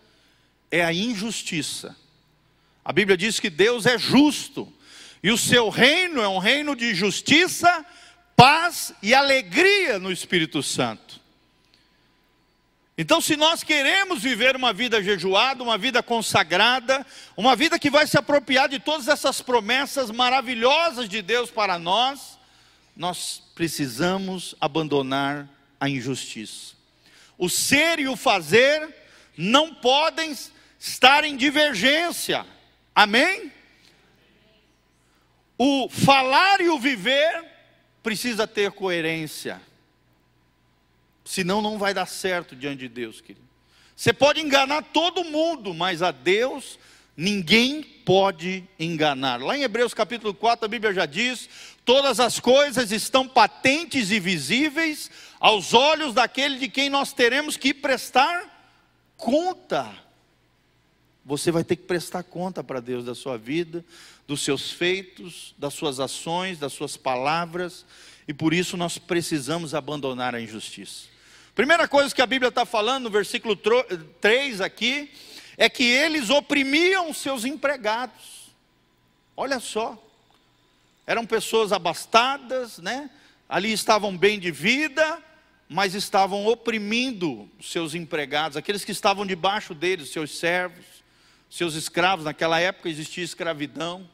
é 0.71 0.83
a 0.83 0.93
injustiça. 0.93 1.95
A 2.83 2.93
Bíblia 2.93 3.17
diz 3.17 3.39
que 3.39 3.49
Deus 3.49 3.85
é 3.85 3.97
justo, 3.97 4.71
e 5.21 5.31
o 5.31 5.37
seu 5.37 5.69
reino 5.69 6.21
é 6.21 6.27
um 6.27 6.37
reino 6.37 6.75
de 6.75 6.93
justiça, 6.93 7.85
paz 8.35 8.93
e 9.01 9.13
alegria 9.13 9.99
no 9.99 10.11
Espírito 10.11 10.61
Santo. 10.63 11.04
Então, 12.97 13.19
se 13.19 13.35
nós 13.35 13.61
queremos 13.61 14.21
viver 14.21 14.55
uma 14.55 14.71
vida 14.71 15.03
jejuada, 15.03 15.61
uma 15.61 15.77
vida 15.77 16.01
consagrada, 16.01 17.05
uma 17.35 17.53
vida 17.53 17.77
que 17.77 17.89
vai 17.89 18.07
se 18.07 18.17
apropriar 18.17 18.69
de 18.69 18.79
todas 18.79 19.09
essas 19.09 19.41
promessas 19.41 20.09
maravilhosas 20.09 21.09
de 21.09 21.21
Deus 21.21 21.51
para 21.51 21.77
nós, 21.77 22.39
nós 22.95 23.43
precisamos 23.53 24.55
abandonar 24.61 25.49
a 25.77 25.89
injustiça. 25.89 26.73
O 27.37 27.49
ser 27.49 27.99
e 27.99 28.07
o 28.07 28.15
fazer 28.15 28.87
não 29.37 29.73
podem 29.73 30.33
estar 30.79 31.25
em 31.25 31.35
divergência. 31.35 32.45
Amém? 32.93 33.51
O 35.57 35.89
falar 35.89 36.61
e 36.61 36.69
o 36.69 36.79
viver 36.79 37.43
precisa 38.01 38.47
ter 38.47 38.71
coerência. 38.71 39.61
Senão 41.25 41.61
não 41.61 41.79
vai 41.79 41.93
dar 41.93 42.05
certo 42.05 42.55
diante 42.55 42.79
de 42.79 42.87
Deus, 42.87 43.19
querido. 43.19 43.45
Você 43.95 44.13
pode 44.13 44.39
enganar 44.39 44.83
todo 44.83 45.23
mundo, 45.23 45.73
mas 45.73 46.03
a 46.03 46.11
Deus 46.11 46.77
ninguém 47.17 47.81
pode 47.81 48.63
enganar. 48.77 49.41
Lá 49.41 49.57
em 49.57 49.63
Hebreus 49.63 49.93
capítulo 49.93 50.33
4, 50.33 50.65
a 50.65 50.67
Bíblia 50.67 50.93
já 50.93 51.05
diz: 51.05 51.49
todas 51.83 52.19
as 52.19 52.39
coisas 52.39 52.91
estão 52.91 53.27
patentes 53.27 54.11
e 54.11 54.19
visíveis 54.19 55.09
aos 55.39 55.73
olhos 55.73 56.13
daquele 56.13 56.59
de 56.59 56.67
quem 56.67 56.89
nós 56.89 57.11
teremos 57.11 57.57
que 57.57 57.73
prestar 57.73 58.53
conta. 59.17 59.91
Você 61.25 61.51
vai 61.51 61.63
ter 61.63 61.75
que 61.75 61.83
prestar 61.83 62.21
conta 62.21 62.63
para 62.63 62.79
Deus 62.79 63.03
da 63.03 63.15
sua 63.15 63.35
vida, 63.35 63.83
dos 64.27 64.41
seus 64.41 64.71
feitos, 64.71 65.55
das 65.57 65.73
suas 65.73 65.99
ações, 65.99 66.59
das 66.59 66.73
suas 66.73 66.95
palavras, 66.95 67.83
e 68.27 68.33
por 68.33 68.53
isso 68.53 68.77
nós 68.77 68.99
precisamos 68.99 69.73
abandonar 69.73 70.35
a 70.35 70.41
injustiça. 70.41 71.14
Primeira 71.55 71.87
coisa 71.87 72.13
que 72.13 72.21
a 72.21 72.25
Bíblia 72.27 72.49
está 72.49 72.65
falando 72.65 73.05
no 73.05 73.09
versículo 73.09 73.55
3 73.55 74.59
aqui, 74.59 75.09
é 75.57 75.69
que 75.69 75.83
eles 75.83 76.29
oprimiam 76.29 77.13
seus 77.13 77.45
empregados. 77.45 78.51
Olha 79.37 79.59
só, 79.59 79.97
Eram 81.07 81.25
pessoas 81.25 81.71
abastadas, 81.71 82.79
né? 82.79 83.09
Ali 83.47 83.71
estavam 83.71 84.17
bem 84.17 84.39
de 84.39 84.49
vida, 84.49 85.21
mas 85.69 85.93
estavam 85.93 86.47
oprimindo 86.47 87.49
seus 87.61 87.93
empregados, 87.93 88.57
aqueles 88.57 88.83
que 88.83 88.91
estavam 88.91 89.25
debaixo 89.25 89.75
deles, 89.75 90.09
seus 90.09 90.37
servos, 90.37 90.85
seus 91.49 91.75
escravos. 91.75 92.25
Naquela 92.25 92.59
época 92.59 92.89
existia 92.89 93.23
escravidão. 93.23 94.09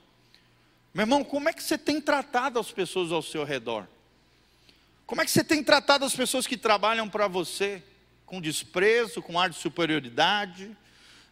Meu 0.94 1.04
irmão, 1.04 1.24
como 1.24 1.48
é 1.48 1.54
que 1.54 1.64
você 1.64 1.78
tem 1.78 2.02
tratado 2.02 2.60
as 2.60 2.72
pessoas 2.72 3.12
ao 3.12 3.22
seu 3.22 3.46
redor? 3.46 3.88
Como 5.12 5.22
é 5.22 5.26
que 5.26 5.32
você 5.32 5.44
tem 5.44 5.62
tratado 5.62 6.06
as 6.06 6.16
pessoas 6.16 6.48
que 6.48 6.56
trabalham 6.56 7.10
para 7.10 7.28
você? 7.28 7.84
Com 8.26 8.40
desprezo, 8.40 9.22
com 9.22 9.38
ar 9.38 9.50
de 9.50 9.58
superioridade, 9.58 10.72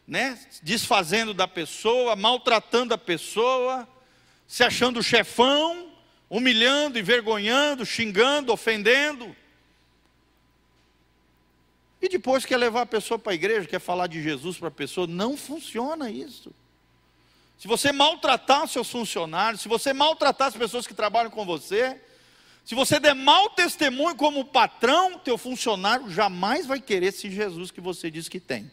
né? 0.05 0.37
desfazendo 0.61 1.33
da 1.33 1.47
pessoa, 1.47 2.13
maltratando 2.13 2.93
a 2.93 2.97
pessoa, 2.97 3.87
se 4.45 4.65
achando 4.65 5.01
chefão, 5.01 5.93
humilhando, 6.29 6.99
envergonhando, 6.99 7.85
xingando, 7.85 8.51
ofendendo. 8.51 9.33
E 12.01 12.09
depois 12.09 12.45
quer 12.45 12.57
levar 12.57 12.81
a 12.81 12.85
pessoa 12.85 13.17
para 13.17 13.31
a 13.31 13.35
igreja, 13.35 13.65
quer 13.65 13.79
falar 13.79 14.07
de 14.07 14.21
Jesus 14.21 14.57
para 14.57 14.67
a 14.67 14.71
pessoa, 14.71 15.07
não 15.07 15.37
funciona 15.37 16.11
isso. 16.11 16.53
Se 17.57 17.65
você 17.65 17.93
maltratar 17.93 18.65
os 18.65 18.71
seus 18.71 18.91
funcionários, 18.91 19.61
se 19.61 19.69
você 19.69 19.93
maltratar 19.93 20.49
as 20.49 20.57
pessoas 20.57 20.85
que 20.85 20.93
trabalham 20.93 21.31
com 21.31 21.45
você, 21.45 21.97
se 22.69 22.75
você 22.75 22.99
der 22.99 23.15
mau 23.15 23.49
testemunho 23.49 24.15
como 24.15 24.45
patrão, 24.45 25.17
teu 25.17 25.39
funcionário 25.39 26.07
jamais 26.11 26.67
vai 26.67 26.79
querer 26.79 27.07
esse 27.07 27.27
Jesus 27.27 27.71
que 27.71 27.81
você 27.81 28.11
diz 28.11 28.29
que 28.29 28.39
tem. 28.39 28.71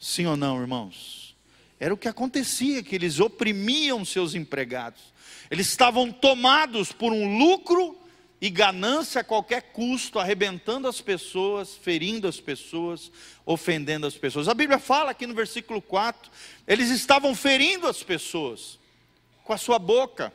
Sim 0.00 0.24
ou 0.24 0.38
não, 0.38 0.58
irmãos? 0.58 1.36
Era 1.78 1.92
o 1.92 1.98
que 1.98 2.08
acontecia, 2.08 2.82
que 2.82 2.94
eles 2.94 3.20
oprimiam 3.20 4.06
seus 4.06 4.34
empregados. 4.34 5.12
Eles 5.50 5.66
estavam 5.66 6.10
tomados 6.10 6.92
por 6.92 7.12
um 7.12 7.36
lucro 7.36 7.94
e 8.40 8.48
ganância 8.48 9.20
a 9.20 9.24
qualquer 9.24 9.60
custo, 9.74 10.18
arrebentando 10.18 10.88
as 10.88 10.98
pessoas, 11.02 11.74
ferindo 11.74 12.26
as 12.26 12.40
pessoas, 12.40 13.12
ofendendo 13.44 14.06
as 14.06 14.14
pessoas. 14.14 14.48
A 14.48 14.54
Bíblia 14.54 14.78
fala 14.78 15.10
aqui 15.10 15.26
no 15.26 15.34
versículo 15.34 15.82
4: 15.82 16.32
eles 16.66 16.88
estavam 16.88 17.34
ferindo 17.34 17.86
as 17.86 18.02
pessoas 18.02 18.78
com 19.44 19.52
a 19.52 19.58
sua 19.58 19.78
boca, 19.78 20.32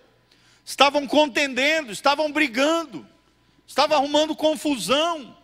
estavam 0.66 1.08
contendendo, 1.08 1.92
estavam 1.92 2.32
brigando, 2.32 3.08
estavam 3.68 3.98
arrumando 3.98 4.36
confusão. 4.36 5.38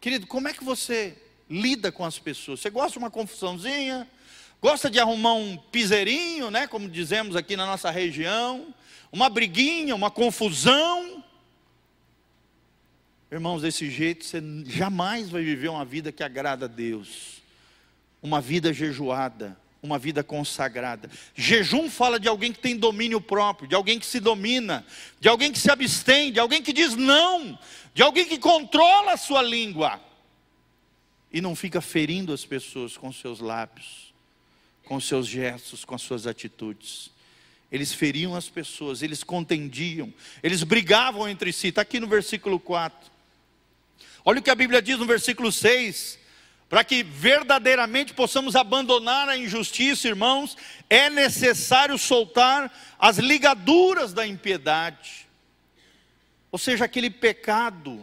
Querido, 0.00 0.26
como 0.26 0.48
é 0.48 0.52
que 0.52 0.64
você 0.64 1.16
lida 1.48 1.92
com 1.92 2.04
as 2.04 2.18
pessoas? 2.18 2.60
Você 2.60 2.70
gosta 2.70 2.92
de 2.92 2.98
uma 2.98 3.10
confusãozinha? 3.10 4.08
Gosta 4.60 4.88
de 4.88 5.00
arrumar 5.00 5.34
um 5.34 5.56
piseirinho, 5.56 6.50
né, 6.50 6.66
como 6.66 6.88
dizemos 6.88 7.34
aqui 7.34 7.56
na 7.56 7.66
nossa 7.66 7.90
região? 7.90 8.72
uma 9.12 9.28
briguinha, 9.28 9.94
uma 9.94 10.10
confusão. 10.10 11.22
Irmãos, 13.30 13.60
desse 13.60 13.90
jeito 13.90 14.24
você 14.24 14.42
jamais 14.66 15.28
vai 15.28 15.42
viver 15.42 15.68
uma 15.68 15.84
vida 15.84 16.10
que 16.10 16.24
agrada 16.24 16.64
a 16.64 16.68
Deus, 16.68 17.42
uma 18.22 18.40
vida 18.40 18.72
jejuada, 18.72 19.56
uma 19.82 19.98
vida 19.98 20.22
consagrada. 20.22 21.10
Jejum 21.34 21.90
fala 21.90 22.20
de 22.20 22.28
alguém 22.28 22.52
que 22.52 22.60
tem 22.60 22.76
domínio 22.76 23.20
próprio, 23.20 23.68
de 23.68 23.74
alguém 23.74 23.98
que 23.98 24.06
se 24.06 24.20
domina, 24.20 24.86
de 25.20 25.28
alguém 25.28 25.52
que 25.52 25.58
se 25.58 25.70
abstém, 25.70 26.30
de 26.30 26.38
alguém 26.38 26.62
que 26.62 26.72
diz 26.72 26.94
não, 26.94 27.58
de 27.92 28.02
alguém 28.02 28.24
que 28.24 28.38
controla 28.38 29.12
a 29.12 29.16
sua 29.16 29.42
língua 29.42 30.00
e 31.32 31.40
não 31.40 31.56
fica 31.56 31.80
ferindo 31.80 32.32
as 32.32 32.44
pessoas 32.44 32.96
com 32.96 33.12
seus 33.12 33.40
lábios, 33.40 34.14
com 34.84 35.00
seus 35.00 35.26
gestos, 35.26 35.84
com 35.84 35.94
as 35.94 36.02
suas 36.02 36.26
atitudes 36.26 37.12
eles 37.72 37.94
feriam 37.94 38.36
as 38.36 38.50
pessoas, 38.50 39.00
eles 39.00 39.24
contendiam, 39.24 40.12
eles 40.42 40.62
brigavam 40.62 41.26
entre 41.26 41.50
si. 41.54 41.68
Está 41.68 41.80
aqui 41.80 41.98
no 41.98 42.06
versículo 42.06 42.60
4. 42.60 43.10
Olha 44.26 44.40
o 44.40 44.42
que 44.42 44.50
a 44.50 44.54
Bíblia 44.54 44.82
diz 44.82 44.98
no 44.98 45.06
versículo 45.06 45.50
6. 45.50 46.18
Para 46.72 46.84
que 46.84 47.02
verdadeiramente 47.02 48.14
possamos 48.14 48.56
abandonar 48.56 49.28
a 49.28 49.36
injustiça, 49.36 50.08
irmãos, 50.08 50.56
é 50.88 51.10
necessário 51.10 51.98
soltar 51.98 52.72
as 52.98 53.18
ligaduras 53.18 54.14
da 54.14 54.26
impiedade. 54.26 55.28
Ou 56.50 56.58
seja, 56.58 56.86
aquele 56.86 57.10
pecado, 57.10 58.02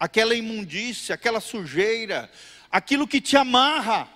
aquela 0.00 0.34
imundícia, 0.34 1.14
aquela 1.14 1.40
sujeira, 1.40 2.28
aquilo 2.72 3.06
que 3.06 3.20
te 3.20 3.36
amarra. 3.36 4.08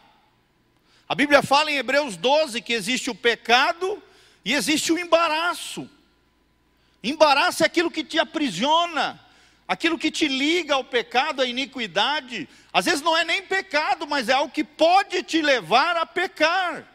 A 1.08 1.14
Bíblia 1.14 1.40
fala 1.40 1.70
em 1.70 1.76
Hebreus 1.76 2.16
12 2.16 2.60
que 2.62 2.72
existe 2.72 3.08
o 3.08 3.14
pecado 3.14 4.02
e 4.44 4.52
existe 4.52 4.92
o 4.92 4.98
embaraço. 4.98 5.88
Embaraço 7.04 7.62
é 7.62 7.66
aquilo 7.66 7.88
que 7.88 8.02
te 8.02 8.18
aprisiona, 8.18 9.24
aquilo 9.66 9.98
que 9.98 10.10
te 10.10 10.28
liga 10.28 10.74
ao 10.74 10.84
pecado, 10.84 11.42
à 11.42 11.46
iniquidade. 11.46 12.48
Às 12.72 12.84
vezes 12.84 13.02
não 13.02 13.16
é 13.16 13.24
nem 13.24 13.42
pecado, 13.42 14.06
mas 14.06 14.28
é 14.28 14.32
algo 14.32 14.52
que 14.52 14.64
pode 14.64 15.22
te 15.22 15.42
levar 15.42 15.96
a 15.96 16.06
pecar. 16.06 16.86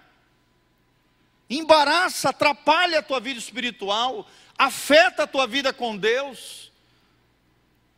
Embaraça, 1.50 2.30
atrapalha 2.30 3.00
a 3.00 3.04
tua 3.04 3.20
vida 3.20 3.40
espiritual, 3.40 4.28
afeta 4.58 5.24
a 5.24 5.28
tua 5.28 5.46
vida 5.46 5.74
com 5.74 5.98
Deus. 5.98 6.72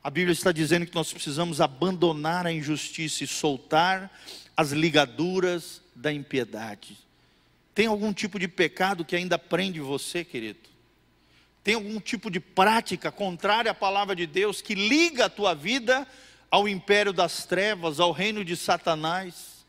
A 0.04 0.10
Bíblia 0.10 0.34
está 0.34 0.52
dizendo 0.52 0.86
que 0.86 0.96
nós 0.96 1.14
precisamos 1.14 1.62
abandonar 1.62 2.48
a 2.48 2.52
injustiça 2.52 3.24
e 3.24 3.28
soltar 3.28 4.12
as 4.58 4.72
ligaduras 4.72 5.82
da 5.96 6.12
impiedade. 6.12 6.98
Tem 7.76 7.86
algum 7.88 8.12
tipo 8.12 8.38
de 8.38 8.48
pecado 8.48 9.06
que 9.06 9.16
ainda 9.16 9.38
prende 9.38 9.80
você, 9.80 10.24
querido? 10.24 10.73
Tem 11.64 11.76
algum 11.76 12.00
tipo 12.00 12.30
de 12.30 12.40
prática 12.40 13.12
contrária 13.12 13.72
à 13.72 13.74
palavra 13.74 14.16
de 14.16 14.28
Deus 14.28 14.62
que 14.62 14.76
liga 14.76 15.26
a 15.26 15.30
tua 15.30 15.56
vida 15.56 16.06
ao 16.52 16.68
império 16.68 17.14
das 17.14 17.46
trevas, 17.46 18.00
ao 18.00 18.12
reino 18.12 18.44
de 18.44 18.58
Satanás? 18.58 19.66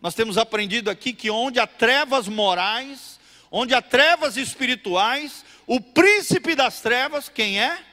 Nós 0.00 0.14
temos 0.14 0.38
aprendido 0.38 0.88
aqui 0.88 1.12
que 1.12 1.28
onde 1.28 1.58
há 1.58 1.66
trevas 1.66 2.28
morais, 2.28 3.18
onde 3.50 3.74
há 3.74 3.82
trevas 3.82 4.36
espirituais, 4.36 5.44
o 5.66 5.80
príncipe 5.80 6.54
das 6.54 6.80
trevas, 6.80 7.28
quem 7.28 7.60
é? 7.60 7.84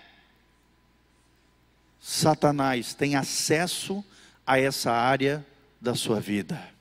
Satanás 2.00 2.94
tem 2.94 3.16
acesso 3.16 4.04
a 4.46 4.60
essa 4.60 4.92
área 4.92 5.44
da 5.82 5.96
sua 5.96 6.20
vida. 6.20 6.72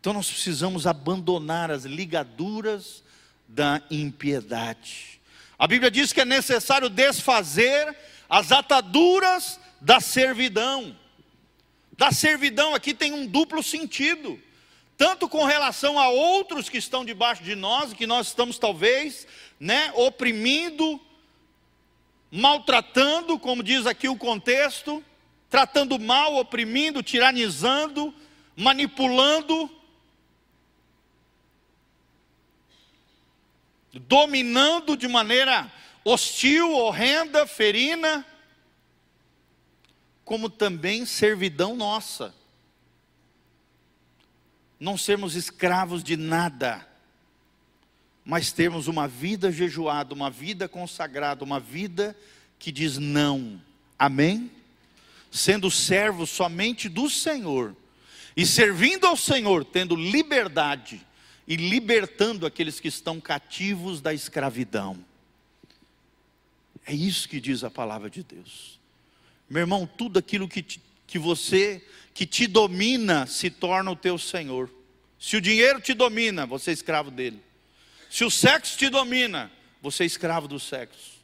Então 0.00 0.12
nós 0.12 0.28
precisamos 0.28 0.86
abandonar 0.86 1.70
as 1.70 1.84
ligaduras 1.84 3.03
da 3.54 3.80
impiedade. 3.88 5.20
A 5.56 5.68
Bíblia 5.68 5.88
diz 5.88 6.12
que 6.12 6.20
é 6.20 6.24
necessário 6.24 6.88
desfazer 6.88 7.96
as 8.28 8.50
ataduras 8.50 9.60
da 9.80 10.00
servidão. 10.00 10.96
Da 11.96 12.10
servidão 12.10 12.74
aqui 12.74 12.92
tem 12.92 13.12
um 13.12 13.24
duplo 13.24 13.62
sentido, 13.62 14.42
tanto 14.98 15.28
com 15.28 15.44
relação 15.44 16.00
a 16.00 16.08
outros 16.08 16.68
que 16.68 16.78
estão 16.78 17.04
debaixo 17.04 17.44
de 17.44 17.54
nós, 17.54 17.92
que 17.92 18.08
nós 18.08 18.26
estamos 18.26 18.58
talvez, 18.58 19.24
né, 19.60 19.92
oprimindo, 19.94 21.00
maltratando, 22.32 23.38
como 23.38 23.62
diz 23.62 23.86
aqui 23.86 24.08
o 24.08 24.16
contexto, 24.16 25.02
tratando 25.48 25.96
mal, 26.00 26.34
oprimindo, 26.34 27.04
tiranizando, 27.04 28.12
manipulando, 28.56 29.70
dominando 34.00 34.96
de 34.96 35.06
maneira 35.06 35.70
hostil, 36.04 36.72
horrenda, 36.72 37.46
ferina, 37.46 38.24
como 40.24 40.48
também 40.50 41.06
servidão 41.06 41.76
nossa. 41.76 42.34
Não 44.78 44.98
sermos 44.98 45.34
escravos 45.34 46.02
de 46.02 46.16
nada, 46.16 46.86
mas 48.24 48.52
termos 48.52 48.88
uma 48.88 49.06
vida 49.06 49.52
jejuada, 49.52 50.12
uma 50.12 50.30
vida 50.30 50.68
consagrada, 50.68 51.44
uma 51.44 51.60
vida 51.60 52.16
que 52.58 52.72
diz 52.72 52.98
não. 52.98 53.60
Amém? 53.98 54.50
Sendo 55.30 55.70
servos 55.70 56.30
somente 56.30 56.88
do 56.88 57.08
Senhor 57.08 57.74
e 58.36 58.44
servindo 58.44 59.06
ao 59.06 59.16
Senhor, 59.16 59.64
tendo 59.64 59.94
liberdade 59.94 61.00
e 61.46 61.56
libertando 61.56 62.46
aqueles 62.46 62.80
que 62.80 62.88
estão 62.88 63.20
cativos 63.20 64.00
da 64.00 64.14
escravidão. 64.14 65.04
É 66.86 66.94
isso 66.94 67.28
que 67.28 67.40
diz 67.40 67.64
a 67.64 67.70
palavra 67.70 68.08
de 68.08 68.22
Deus. 68.22 68.78
Meu 69.48 69.60
irmão, 69.60 69.86
tudo 69.86 70.18
aquilo 70.18 70.48
que, 70.48 70.62
te, 70.62 70.80
que 71.06 71.18
você, 71.18 71.84
que 72.12 72.26
te 72.26 72.46
domina, 72.46 73.26
se 73.26 73.50
torna 73.50 73.90
o 73.90 73.96
teu 73.96 74.18
Senhor. 74.18 74.70
Se 75.18 75.36
o 75.36 75.40
dinheiro 75.40 75.80
te 75.80 75.94
domina, 75.94 76.46
você 76.46 76.70
é 76.70 76.74
escravo 76.74 77.10
dele. 77.10 77.40
Se 78.10 78.24
o 78.24 78.30
sexo 78.30 78.78
te 78.78 78.88
domina, 78.88 79.50
você 79.82 80.04
é 80.04 80.06
escravo 80.06 80.48
do 80.48 80.58
sexo. 80.58 81.14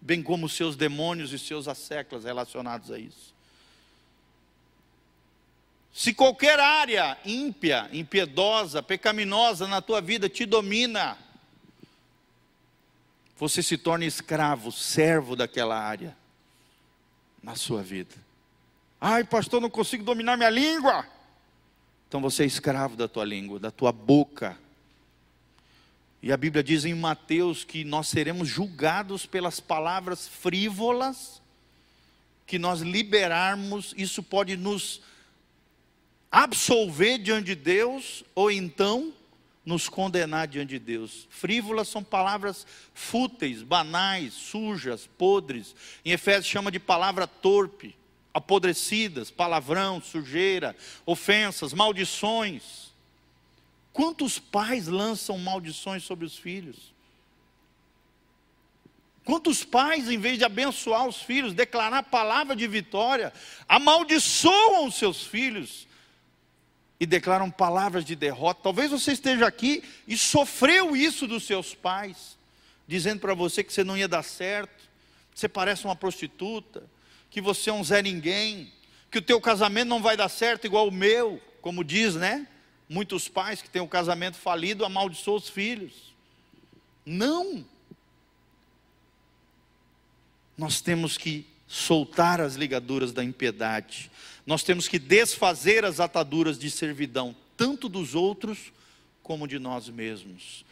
Bem 0.00 0.22
como 0.22 0.46
os 0.46 0.52
seus 0.52 0.76
demônios 0.76 1.32
e 1.32 1.38
seus 1.38 1.68
asseclas 1.68 2.24
relacionados 2.24 2.90
a 2.90 2.98
isso. 2.98 3.35
Se 5.96 6.12
qualquer 6.12 6.60
área 6.60 7.16
ímpia, 7.24 7.88
impiedosa, 7.90 8.82
pecaminosa 8.82 9.66
na 9.66 9.80
tua 9.80 9.98
vida 10.02 10.28
te 10.28 10.44
domina, 10.44 11.16
você 13.34 13.62
se 13.62 13.78
torna 13.78 14.04
escravo, 14.04 14.70
servo 14.70 15.34
daquela 15.34 15.80
área 15.80 16.14
na 17.42 17.54
sua 17.54 17.82
vida. 17.82 18.14
Ai, 19.00 19.24
pastor, 19.24 19.58
não 19.58 19.70
consigo 19.70 20.04
dominar 20.04 20.36
minha 20.36 20.50
língua. 20.50 21.06
Então 22.06 22.20
você 22.20 22.42
é 22.42 22.46
escravo 22.46 22.94
da 22.94 23.08
tua 23.08 23.24
língua, 23.24 23.58
da 23.58 23.70
tua 23.70 23.90
boca. 23.90 24.54
E 26.22 26.30
a 26.30 26.36
Bíblia 26.36 26.62
diz 26.62 26.84
em 26.84 26.94
Mateus 26.94 27.64
que 27.64 27.84
nós 27.84 28.08
seremos 28.08 28.46
julgados 28.46 29.24
pelas 29.24 29.60
palavras 29.60 30.28
frívolas 30.28 31.40
que 32.46 32.58
nós 32.58 32.82
liberarmos, 32.82 33.94
isso 33.96 34.22
pode 34.22 34.58
nos 34.58 35.00
absolver 36.36 37.16
diante 37.16 37.46
de 37.46 37.54
Deus 37.54 38.22
ou 38.34 38.50
então 38.50 39.10
nos 39.64 39.88
condenar 39.88 40.46
diante 40.46 40.68
de 40.68 40.78
Deus. 40.78 41.26
Frívolas 41.30 41.88
são 41.88 42.04
palavras 42.04 42.66
fúteis, 42.92 43.62
banais, 43.62 44.34
sujas, 44.34 45.08
podres. 45.16 45.74
Em 46.04 46.12
Efésios 46.12 46.44
chama 46.44 46.70
de 46.70 46.78
palavra 46.78 47.26
torpe, 47.26 47.96
apodrecidas, 48.34 49.30
palavrão, 49.30 49.98
sujeira, 49.98 50.76
ofensas, 51.06 51.72
maldições. 51.72 52.92
Quantos 53.90 54.38
pais 54.38 54.88
lançam 54.88 55.38
maldições 55.38 56.04
sobre 56.04 56.26
os 56.26 56.36
filhos? 56.36 56.92
Quantos 59.24 59.64
pais, 59.64 60.10
em 60.10 60.18
vez 60.18 60.36
de 60.36 60.44
abençoar 60.44 61.08
os 61.08 61.16
filhos, 61.16 61.54
declarar 61.54 62.02
palavra 62.02 62.54
de 62.54 62.68
vitória, 62.68 63.32
amaldiçoam 63.66 64.86
os 64.86 64.96
seus 64.96 65.26
filhos 65.26 65.86
e 66.98 67.06
declaram 67.06 67.50
palavras 67.50 68.04
de 68.04 68.16
derrota. 68.16 68.60
Talvez 68.62 68.90
você 68.90 69.12
esteja 69.12 69.46
aqui 69.46 69.82
e 70.06 70.16
sofreu 70.16 70.96
isso 70.96 71.26
dos 71.26 71.44
seus 71.44 71.74
pais, 71.74 72.36
dizendo 72.86 73.20
para 73.20 73.34
você 73.34 73.62
que 73.62 73.72
você 73.72 73.84
não 73.84 73.96
ia 73.96 74.08
dar 74.08 74.22
certo, 74.22 74.84
que 75.32 75.40
você 75.40 75.48
parece 75.48 75.84
uma 75.84 75.96
prostituta, 75.96 76.82
que 77.30 77.40
você 77.40 77.70
é 77.70 77.72
um 77.72 77.84
Zé 77.84 78.00
Ninguém, 78.00 78.72
que 79.10 79.18
o 79.18 79.22
teu 79.22 79.40
casamento 79.40 79.88
não 79.88 80.02
vai 80.02 80.16
dar 80.16 80.28
certo 80.28 80.66
igual 80.66 80.88
o 80.88 80.92
meu, 80.92 81.40
como 81.60 81.84
diz, 81.84 82.14
né? 82.14 82.46
Muitos 82.88 83.28
pais 83.28 83.60
que 83.60 83.68
têm 83.68 83.82
o 83.82 83.88
casamento 83.88 84.36
falido 84.36 84.84
amaldiçoam 84.84 85.36
os 85.36 85.48
filhos. 85.48 86.14
Não. 87.04 87.64
Nós 90.56 90.80
temos 90.80 91.18
que 91.18 91.46
soltar 91.66 92.40
as 92.40 92.54
ligaduras 92.54 93.12
da 93.12 93.22
impiedade 93.22 94.10
nós 94.46 94.62
temos 94.62 94.86
que 94.86 94.98
desfazer 94.98 95.84
as 95.84 95.98
ataduras 95.98 96.56
de 96.56 96.70
servidão, 96.70 97.34
tanto 97.56 97.88
dos 97.88 98.14
outros 98.14 98.72
como 99.22 99.48
de 99.48 99.58
nós 99.58 99.88
mesmos. 99.88 100.64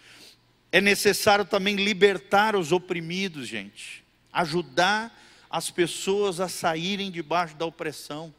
É 0.70 0.80
necessário 0.80 1.44
também 1.44 1.74
libertar 1.74 2.54
os 2.54 2.70
oprimidos, 2.70 3.48
gente, 3.48 4.04
ajudar 4.32 5.12
as 5.50 5.70
pessoas 5.70 6.38
a 6.38 6.48
saírem 6.48 7.10
debaixo 7.10 7.56
da 7.56 7.66
opressão. 7.66 8.32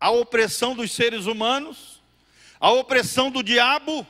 A 0.00 0.10
opressão 0.10 0.74
dos 0.74 0.92
seres 0.92 1.26
humanos, 1.26 2.00
a 2.60 2.70
opressão 2.72 3.30
do 3.30 3.42
diabo, 3.42 4.06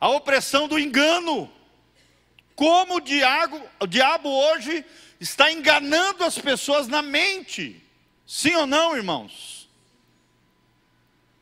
a 0.00 0.08
opressão 0.10 0.68
do 0.68 0.78
engano. 0.78 1.50
Como 2.54 2.96
o 2.96 3.00
diabo, 3.00 3.62
o 3.80 3.86
diabo 3.86 4.28
hoje 4.28 4.84
está 5.20 5.52
enganando 5.52 6.24
as 6.24 6.38
pessoas 6.38 6.86
na 6.88 7.02
mente. 7.02 7.82
Sim 8.26 8.54
ou 8.56 8.66
não, 8.66 8.96
irmãos? 8.96 9.68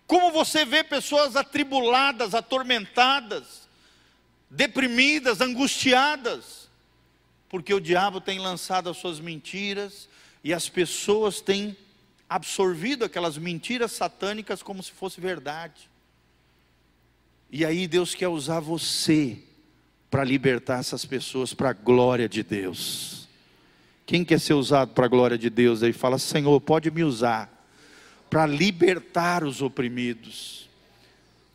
Como 0.06 0.30
você 0.30 0.64
vê 0.64 0.84
pessoas 0.84 1.34
atribuladas, 1.34 2.34
atormentadas, 2.34 3.66
deprimidas, 4.50 5.40
angustiadas, 5.40 6.68
porque 7.48 7.72
o 7.72 7.80
diabo 7.80 8.20
tem 8.20 8.38
lançado 8.38 8.90
as 8.90 8.98
suas 8.98 9.18
mentiras 9.18 10.08
e 10.42 10.52
as 10.52 10.68
pessoas 10.68 11.40
têm 11.40 11.76
absorvido 12.28 13.04
aquelas 13.04 13.38
mentiras 13.38 13.92
satânicas 13.92 14.62
como 14.62 14.82
se 14.82 14.92
fosse 14.92 15.20
verdade. 15.20 15.88
E 17.50 17.64
aí 17.64 17.86
Deus 17.86 18.14
quer 18.14 18.28
usar 18.28 18.60
você 18.60 19.38
para 20.10 20.22
libertar 20.22 20.80
essas 20.80 21.04
pessoas 21.04 21.54
para 21.54 21.70
a 21.70 21.72
glória 21.72 22.28
de 22.28 22.42
Deus. 22.42 23.23
Quem 24.06 24.24
quer 24.24 24.38
ser 24.38 24.54
usado 24.54 24.92
para 24.92 25.06
a 25.06 25.08
glória 25.08 25.38
de 25.38 25.48
Deus 25.48 25.82
aí 25.82 25.92
fala: 25.92 26.18
Senhor, 26.18 26.60
pode 26.60 26.90
me 26.90 27.02
usar 27.02 27.50
para 28.28 28.46
libertar 28.46 29.44
os 29.44 29.62
oprimidos. 29.62 30.68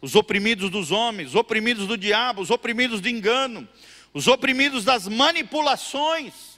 Os 0.01 0.15
oprimidos 0.15 0.69
dos 0.69 0.91
homens, 0.91 1.29
os 1.29 1.35
oprimidos 1.35 1.85
do 1.85 1.97
diabo, 1.97 2.41
os 2.41 2.49
oprimidos 2.49 3.01
de 3.01 3.09
engano, 3.09 3.67
os 4.13 4.27
oprimidos 4.27 4.85
das 4.85 5.07
manipulações, 5.07 6.57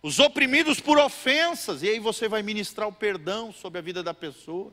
os 0.00 0.20
oprimidos 0.20 0.78
por 0.78 0.96
ofensas, 0.98 1.82
e 1.82 1.88
aí 1.88 1.98
você 1.98 2.28
vai 2.28 2.42
ministrar 2.42 2.86
o 2.86 2.92
perdão 2.92 3.52
sobre 3.52 3.80
a 3.80 3.82
vida 3.82 4.04
da 4.04 4.14
pessoa, 4.14 4.72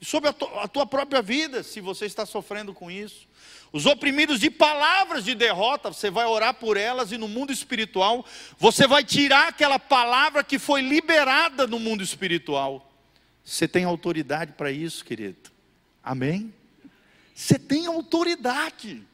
sobre 0.00 0.30
a 0.30 0.68
tua 0.68 0.86
própria 0.86 1.20
vida, 1.20 1.62
se 1.62 1.82
você 1.82 2.06
está 2.06 2.24
sofrendo 2.24 2.72
com 2.72 2.90
isso. 2.90 3.28
Os 3.72 3.86
oprimidos 3.86 4.40
de 4.40 4.50
palavras 4.50 5.24
de 5.24 5.34
derrota, 5.34 5.92
você 5.92 6.10
vai 6.10 6.26
orar 6.26 6.54
por 6.54 6.76
elas 6.76 7.12
e 7.12 7.18
no 7.18 7.28
mundo 7.28 7.52
espiritual, 7.52 8.24
você 8.58 8.86
vai 8.86 9.04
tirar 9.04 9.48
aquela 9.48 9.78
palavra 9.78 10.42
que 10.42 10.58
foi 10.58 10.80
liberada 10.82 11.66
no 11.68 11.78
mundo 11.78 12.02
espiritual. 12.02 12.90
Você 13.44 13.68
tem 13.68 13.84
autoridade 13.84 14.52
para 14.52 14.72
isso, 14.72 15.04
querido? 15.04 15.50
Amém? 16.02 16.52
Você 17.32 17.58
tem 17.58 17.86
autoridade 17.86 19.06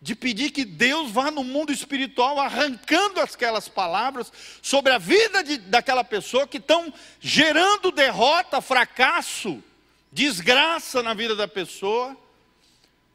de 0.00 0.14
pedir 0.14 0.50
que 0.50 0.64
Deus 0.64 1.10
vá 1.10 1.30
no 1.30 1.42
mundo 1.42 1.72
espiritual 1.72 2.38
arrancando 2.38 3.18
aquelas 3.18 3.66
palavras 3.66 4.30
sobre 4.60 4.92
a 4.92 4.98
vida 4.98 5.42
de, 5.42 5.56
daquela 5.56 6.04
pessoa 6.04 6.46
que 6.46 6.58
estão 6.58 6.92
gerando 7.18 7.90
derrota, 7.90 8.60
fracasso, 8.60 9.64
desgraça 10.12 11.02
na 11.02 11.14
vida 11.14 11.34
da 11.34 11.48
pessoa 11.48 12.16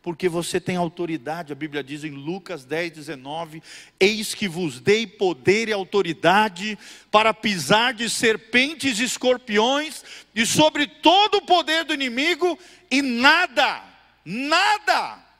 porque 0.01 0.27
você 0.27 0.59
tem 0.59 0.75
autoridade, 0.75 1.53
a 1.53 1.55
Bíblia 1.55 1.83
diz 1.83 2.03
em 2.03 2.11
Lucas 2.11 2.65
10, 2.65 2.93
19: 2.93 3.61
Eis 3.99 4.33
que 4.33 4.47
vos 4.47 4.79
dei 4.79 5.05
poder 5.05 5.67
e 5.67 5.73
autoridade 5.73 6.77
para 7.11 7.33
pisar 7.33 7.93
de 7.93 8.09
serpentes 8.09 8.99
e 8.99 9.03
escorpiões 9.03 10.03
e 10.33 10.45
sobre 10.45 10.87
todo 10.87 11.35
o 11.35 11.45
poder 11.45 11.85
do 11.85 11.93
inimigo, 11.93 12.57
e 12.89 13.01
nada, 13.01 13.83
nada 14.25 15.31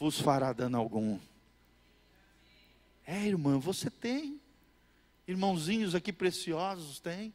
vos 0.00 0.18
fará 0.18 0.50
dano 0.54 0.78
algum. 0.78 1.18
É, 3.06 3.26
irmã, 3.26 3.58
você 3.58 3.90
tem, 3.90 4.40
irmãozinhos 5.28 5.94
aqui 5.94 6.10
preciosos, 6.10 6.98
tem. 6.98 7.34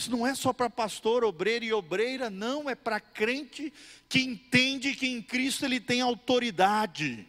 Isso 0.00 0.10
não 0.10 0.26
é 0.26 0.34
só 0.34 0.50
para 0.50 0.70
pastor, 0.70 1.24
obreiro 1.24 1.62
e 1.62 1.74
obreira, 1.74 2.30
não, 2.30 2.70
é 2.70 2.74
para 2.74 2.98
crente 2.98 3.70
que 4.08 4.20
entende 4.20 4.94
que 4.94 5.06
em 5.06 5.20
Cristo 5.20 5.66
ele 5.66 5.78
tem 5.78 6.00
autoridade 6.00 7.26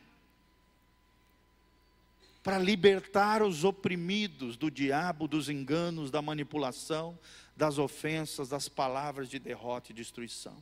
para 2.42 2.58
libertar 2.58 3.44
os 3.44 3.66
oprimidos 3.66 4.56
do 4.56 4.72
diabo, 4.72 5.28
dos 5.28 5.50
enganos, 5.50 6.10
da 6.10 6.22
manipulação, 6.22 7.20
das 7.58 7.78
ofensas, 7.78 8.48
das 8.48 8.70
palavras 8.70 9.30
de 9.30 9.38
derrota 9.38 9.92
e 9.92 9.94
destruição. 9.94 10.56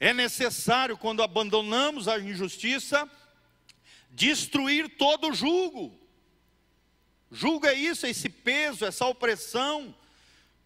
É 0.00 0.14
necessário, 0.14 0.96
quando 0.96 1.22
abandonamos 1.22 2.08
a 2.08 2.18
injustiça, 2.18 3.06
destruir 4.12 4.96
todo 4.96 5.28
o 5.28 5.34
julgo. 5.34 5.92
Julgo 7.30 7.66
é 7.66 7.74
isso, 7.74 8.06
esse 8.06 8.30
peso, 8.30 8.86
essa 8.86 9.04
opressão 9.04 9.94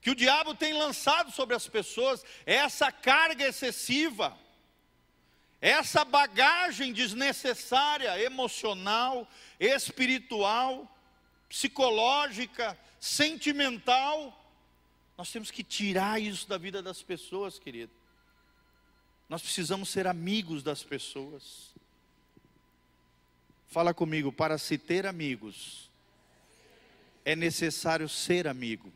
que 0.01 0.11
o 0.11 0.15
diabo 0.15 0.55
tem 0.55 0.73
lançado 0.73 1.31
sobre 1.31 1.55
as 1.55 1.69
pessoas 1.69 2.25
é 2.47 2.55
essa 2.55 2.91
carga 2.91 3.47
excessiva, 3.47 4.37
essa 5.61 6.05
bagagem 6.05 6.93
desnecessária, 6.93 8.19
emocional, 8.23 9.29
espiritual, 9.59 10.91
psicológica, 11.49 12.79
sentimental. 12.99 14.37
Nós 15.19 15.31
temos 15.31 15.51
que 15.51 15.63
tirar 15.63 16.21
isso 16.21 16.49
da 16.49 16.57
vida 16.57 16.83
das 16.83 17.03
pessoas, 17.03 17.59
querido. 17.59 17.93
Nós 19.29 19.43
precisamos 19.43 19.91
ser 19.91 20.07
amigos 20.07 20.63
das 20.63 20.83
pessoas. 20.83 21.75
Fala 23.69 23.93
comigo, 23.93 24.33
para 24.33 24.57
se 24.57 24.79
ter 24.79 25.07
amigos, 25.07 25.91
é 27.25 27.37
necessário 27.37 28.09
ser 28.09 28.49
amigo. 28.49 28.91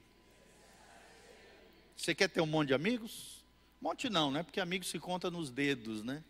Você 1.96 2.14
quer 2.14 2.28
ter 2.28 2.40
um 2.40 2.46
monte 2.46 2.68
de 2.68 2.74
amigos? 2.74 3.44
Um 3.80 3.88
monte 3.88 4.09
não, 4.09 4.30
né? 4.30 4.42
Porque 4.42 4.61
amigos 4.61 4.88
se 4.88 4.98
conta 4.98 5.30
nos 5.30 5.50
dedos, 5.50 6.02
né? 6.02 6.22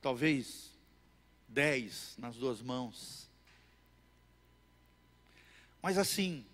Talvez 0.00 0.70
dez 1.48 2.14
nas 2.18 2.36
duas 2.36 2.60
mãos. 2.60 3.28
Mas 5.80 5.98
assim, 5.98 6.44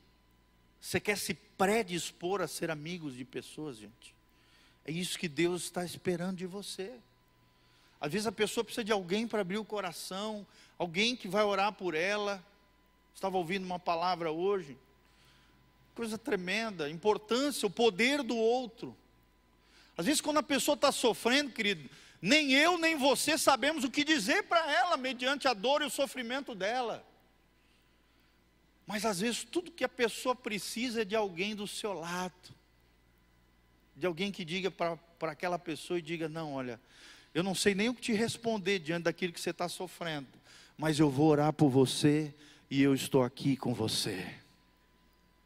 você 0.81 0.99
quer 0.99 1.17
se 1.17 1.35
predispor 1.35 2.41
a 2.41 2.49
ser 2.49 2.71
amigos 2.71 3.15
de 3.15 3.25
pessoas, 3.25 3.77
gente. 3.77 4.15
É 4.85 4.91
isso 4.91 5.19
que 5.19 5.29
Deus 5.29 5.65
está 5.65 5.85
esperando 5.85 6.39
de 6.39 6.47
você. 6.47 6.99
Às 8.01 8.13
vezes 8.13 8.27
a 8.27 8.33
pessoa 8.33 8.65
precisa 8.65 8.85
de 8.85 8.93
alguém 8.93 9.27
para 9.27 9.41
abrir 9.41 9.59
o 9.59 9.65
coração, 9.65 10.47
alguém 10.79 11.17
que 11.17 11.29
vai 11.29 11.45
orar 11.45 11.73
por 11.73 11.95
ela. 11.95 12.43
Estava 13.15 13.37
ouvindo 13.37 13.65
uma 13.65 13.79
palavra 13.79 14.31
hoje, 14.31 14.79
coisa 15.99 16.17
tremenda, 16.17 16.89
importância, 16.89 17.67
o 17.67 17.71
poder 17.71 18.23
do 18.23 18.37
outro. 18.37 18.97
Às 19.97 20.07
vezes, 20.07 20.21
quando 20.21 20.37
a 20.37 20.45
pessoa 20.45 20.77
está 20.77 20.93
sofrendo, 20.93 21.51
querido, 21.51 21.91
nem 22.23 22.53
eu 22.53 22.79
nem 22.79 22.95
você 22.95 23.37
sabemos 23.37 23.83
o 23.83 23.91
que 23.91 24.05
dizer 24.05 24.45
para 24.45 24.73
ela, 24.73 24.97
mediante 24.97 25.49
a 25.49 25.53
dor 25.53 25.83
e 25.83 25.87
o 25.87 25.91
sofrimento 25.91 26.55
dela. 26.55 27.05
Mas 28.87 29.05
às 29.05 29.19
vezes 29.19 29.43
tudo 29.43 29.73
que 29.73 29.83
a 29.83 29.89
pessoa 29.89 30.37
precisa 30.37 31.03
é 31.03 31.05
de 31.05 31.17
alguém 31.17 31.57
do 31.57 31.67
seu 31.67 31.93
lado, 31.93 32.55
de 33.97 34.07
alguém 34.07 34.31
que 34.31 34.45
diga 34.45 34.71
para 34.71 34.97
aquela 35.23 35.59
pessoa 35.59 35.99
e 35.99 36.03
diga: 36.03 36.29
Não, 36.29 36.53
olha, 36.55 36.81
eu 37.35 37.43
não 37.43 37.57
sei 37.57 37.75
nem 37.75 37.89
o 37.89 37.95
que 37.95 38.03
te 38.03 38.13
responder 38.13 38.79
diante 38.79 39.03
daquilo 39.03 39.33
que 39.33 39.41
você 39.41 39.51
está 39.51 39.69
sofrendo, 39.69 40.29
mas 40.77 41.01
eu 41.01 41.11
vou 41.11 41.27
orar 41.27 41.53
por 41.53 41.69
você 41.69 42.33
e 42.71 42.81
eu 42.81 42.95
estou 42.95 43.25
aqui 43.25 43.57
com 43.57 43.75
você. 43.75 44.47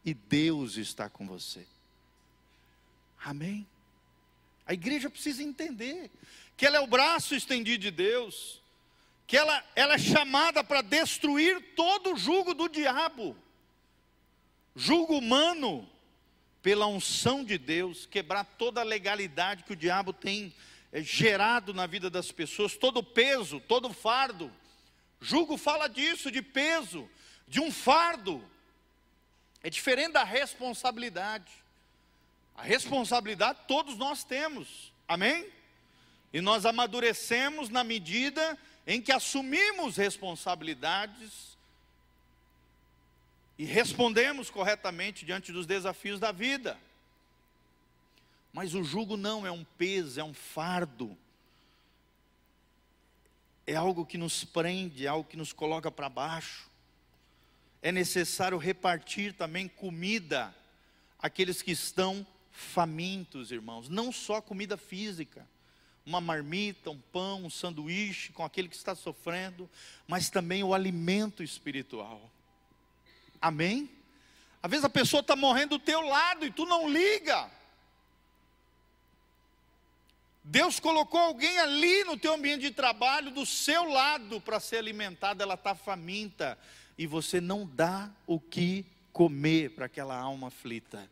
E 0.05 0.13
Deus 0.15 0.77
está 0.77 1.09
com 1.09 1.27
você. 1.27 1.67
Amém? 3.25 3.67
A 4.67 4.73
igreja 4.73 5.09
precisa 5.11 5.43
entender 5.43 6.11
que 6.57 6.67
ela 6.67 6.77
é 6.77 6.81
o 6.81 6.87
braço 6.87 7.35
estendido 7.35 7.83
de 7.83 7.91
Deus, 7.91 8.61
que 9.27 9.37
ela, 9.37 9.65
ela 9.75 9.95
é 9.95 9.99
chamada 9.99 10.63
para 10.63 10.83
destruir 10.83 11.75
todo 11.75 12.13
o 12.13 12.17
jugo 12.17 12.55
do 12.55 12.69
diabo, 12.69 13.37
jugo 14.75 15.17
humano, 15.17 15.89
pela 16.63 16.87
unção 16.87 17.45
de 17.45 17.59
Deus, 17.59 18.07
quebrar 18.07 18.45
toda 18.45 18.81
a 18.81 18.85
legalidade 18.85 19.65
que 19.65 19.73
o 19.73 19.77
diabo 19.77 20.13
tem 20.13 20.55
é, 20.93 21.03
gerado 21.03 21.75
na 21.75 21.87
vida 21.87 22.09
das 22.09 22.31
pessoas, 22.31 22.77
todo 22.77 22.99
o 22.99 23.03
peso, 23.03 23.59
todo 23.61 23.89
o 23.89 23.93
fardo. 23.93 24.51
Jugo 25.21 25.57
fala 25.57 25.89
disso, 25.89 26.31
de 26.31 26.41
peso, 26.41 27.09
de 27.49 27.61
um 27.61 27.73
fardo. 27.73 28.45
É 29.63 29.71
diferente 29.71 30.13
da 30.13 30.25
responsabilidade. 30.25 31.53
A 32.55 32.63
responsabilidade 32.63 33.61
todos 33.67 33.97
nós 33.97 34.25
temos, 34.25 34.93
amém? 35.07 35.49
E 36.33 36.41
nós 36.41 36.67
amadurecemos 36.67 37.69
na 37.69 37.85
medida 37.85 38.59
em 38.87 39.01
que 39.01 39.13
assumimos 39.13 39.97
responsabilidades 39.97 41.57
e 43.59 43.65
respondemos 43.65 44.51
corretamente 44.51 45.25
diante 45.25 45.53
dos 45.53 45.67
desafios 45.67 46.19
da 46.19 46.33
vida. 46.33 46.79
Mas 48.53 48.75
o 48.75 48.83
jugo 48.83 49.17
não 49.17 49.47
é 49.47 49.51
um 49.51 49.65
peso, 49.65 50.21
é 50.21 50.25
um 50.25 50.35
fardo. 50.35 51.17
É 53.67 53.77
algo 53.77 54.05
que 54.05 54.19
nos 54.19 54.45
prende, 54.45 55.07
é 55.07 55.09
algo 55.09 55.29
que 55.29 55.37
nos 55.37 55.53
coloca 55.53 55.91
para 55.91 56.09
baixo. 56.09 56.69
É 57.83 57.91
necessário 57.91 58.57
repartir 58.57 59.35
também 59.35 59.69
comida 59.69 60.55
àqueles 61.19 61.61
que 61.61 61.73
estão 61.73 62.25
famintos, 62.53 63.51
irmãos, 63.51 63.89
não 63.89 64.13
só 64.13 64.41
comida 64.41 64.77
física, 64.77 65.47
uma 66.05 66.21
marmita, 66.21 66.91
um 66.91 66.99
pão, 66.99 67.45
um 67.45 67.51
sanduíche 67.51 68.33
com 68.33 68.45
aquele 68.45 68.69
que 68.69 68.77
está 68.77 68.95
sofrendo, 68.95 69.69
mas 70.07 70.31
também 70.31 70.63
o 70.63 70.75
alimento 70.75 71.43
espiritual. 71.43 72.31
Amém? 73.41 73.91
Às 74.63 74.71
vezes 74.71 74.85
a 74.85 74.91
pessoa 74.91 75.21
está 75.21 75.35
morrendo 75.35 75.71
do 75.71 75.85
teu 75.85 76.01
lado 76.03 76.47
e 76.47 76.51
tu 76.51 76.65
não 76.65 76.89
liga. 76.89 77.51
Deus 80.45 80.81
colocou 80.81 81.21
alguém 81.21 81.59
ali 81.59 82.03
no 82.05 82.17
teu 82.17 82.35
ambiente 82.35 82.63
de 82.63 82.71
trabalho, 82.73 83.31
do 83.31 83.47
seu 83.47 83.89
lado, 83.89 84.41
para 84.41 84.59
ser 84.59 84.79
alimentada, 84.79 85.45
ela 85.45 85.55
está 85.55 85.75
faminta, 85.75 86.59
e 86.97 87.07
você 87.07 87.41
não 87.41 87.67
dá 87.67 88.11
o 88.27 88.39
que 88.39 88.85
comer 89.13 89.71
para 89.71 89.87
aquela 89.87 90.17
alma 90.17 90.49
aflita 90.49 91.09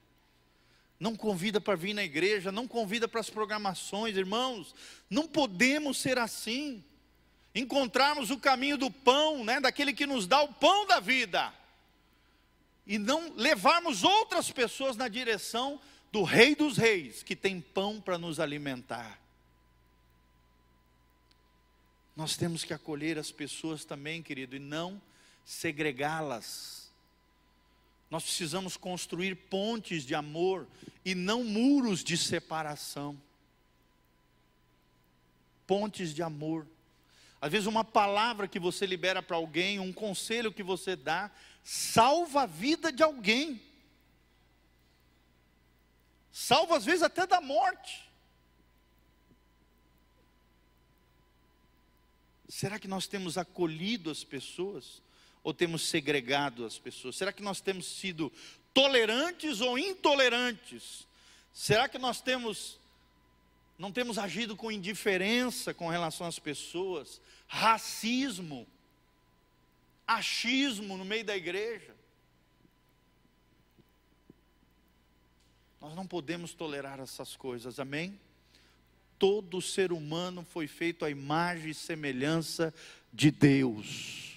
não 1.00 1.16
convida 1.16 1.58
para 1.58 1.74
vir 1.74 1.94
na 1.94 2.04
igreja, 2.04 2.52
não 2.52 2.68
convida 2.68 3.08
para 3.08 3.20
as 3.20 3.30
programações, 3.30 4.14
irmãos. 4.14 4.74
Não 5.08 5.26
podemos 5.26 5.96
ser 5.96 6.18
assim. 6.18 6.84
Encontrarmos 7.54 8.30
o 8.30 8.38
caminho 8.38 8.76
do 8.76 8.90
pão, 8.90 9.42
né, 9.42 9.58
daquele 9.58 9.94
que 9.94 10.06
nos 10.06 10.26
dá 10.26 10.42
o 10.42 10.52
pão 10.52 10.86
da 10.86 11.00
vida, 11.00 11.52
e 12.86 12.98
não 12.98 13.32
levarmos 13.34 14.04
outras 14.04 14.52
pessoas 14.52 14.96
na 14.96 15.08
direção 15.08 15.80
do 16.12 16.22
Rei 16.22 16.54
dos 16.54 16.76
Reis, 16.76 17.22
que 17.22 17.34
tem 17.34 17.60
pão 17.60 18.00
para 18.00 18.18
nos 18.18 18.38
alimentar. 18.38 19.18
Nós 22.14 22.36
temos 22.36 22.62
que 22.62 22.74
acolher 22.74 23.18
as 23.18 23.32
pessoas 23.32 23.84
também, 23.84 24.22
querido, 24.22 24.54
e 24.54 24.60
não 24.60 25.00
segregá-las. 25.44 26.90
Nós 28.10 28.24
precisamos 28.24 28.76
construir 28.76 29.34
pontes 29.34 30.04
de 30.04 30.14
amor 30.14 30.66
e 31.04 31.14
não 31.14 31.44
muros 31.44 32.02
de 32.02 32.16
separação. 32.16 33.20
Pontes 35.66 36.12
de 36.12 36.22
amor. 36.22 36.66
Às 37.40 37.52
vezes, 37.52 37.66
uma 37.66 37.84
palavra 37.84 38.48
que 38.48 38.58
você 38.58 38.84
libera 38.84 39.22
para 39.22 39.36
alguém, 39.36 39.78
um 39.78 39.92
conselho 39.92 40.52
que 40.52 40.62
você 40.62 40.96
dá, 40.96 41.30
salva 41.62 42.42
a 42.42 42.46
vida 42.46 42.92
de 42.92 43.02
alguém. 43.02 43.62
Salva, 46.32 46.76
às 46.76 46.84
vezes, 46.84 47.02
até 47.02 47.26
da 47.26 47.40
morte. 47.40 48.10
Será 52.48 52.78
que 52.78 52.88
nós 52.88 53.06
temos 53.06 53.38
acolhido 53.38 54.10
as 54.10 54.24
pessoas? 54.24 55.00
Ou 55.42 55.54
temos 55.54 55.88
segregado 55.88 56.64
as 56.64 56.78
pessoas? 56.78 57.16
Será 57.16 57.32
que 57.32 57.42
nós 57.42 57.60
temos 57.60 57.86
sido 57.86 58.32
tolerantes 58.74 59.60
ou 59.60 59.78
intolerantes? 59.78 61.06
Será 61.52 61.88
que 61.88 61.98
nós 61.98 62.20
temos 62.20 62.78
não 63.78 63.90
temos 63.90 64.18
agido 64.18 64.54
com 64.54 64.70
indiferença 64.70 65.72
com 65.72 65.88
relação 65.88 66.26
às 66.26 66.38
pessoas? 66.38 67.18
Racismo, 67.46 68.66
achismo 70.06 70.98
no 70.98 71.04
meio 71.04 71.24
da 71.24 71.34
igreja? 71.34 71.94
Nós 75.80 75.94
não 75.94 76.06
podemos 76.06 76.52
tolerar 76.52 77.00
essas 77.00 77.34
coisas, 77.36 77.80
amém? 77.80 78.20
Todo 79.18 79.62
ser 79.62 79.92
humano 79.92 80.44
foi 80.44 80.66
feito 80.66 81.06
à 81.06 81.10
imagem 81.10 81.70
e 81.70 81.74
semelhança 81.74 82.74
de 83.10 83.30
Deus. 83.30 84.29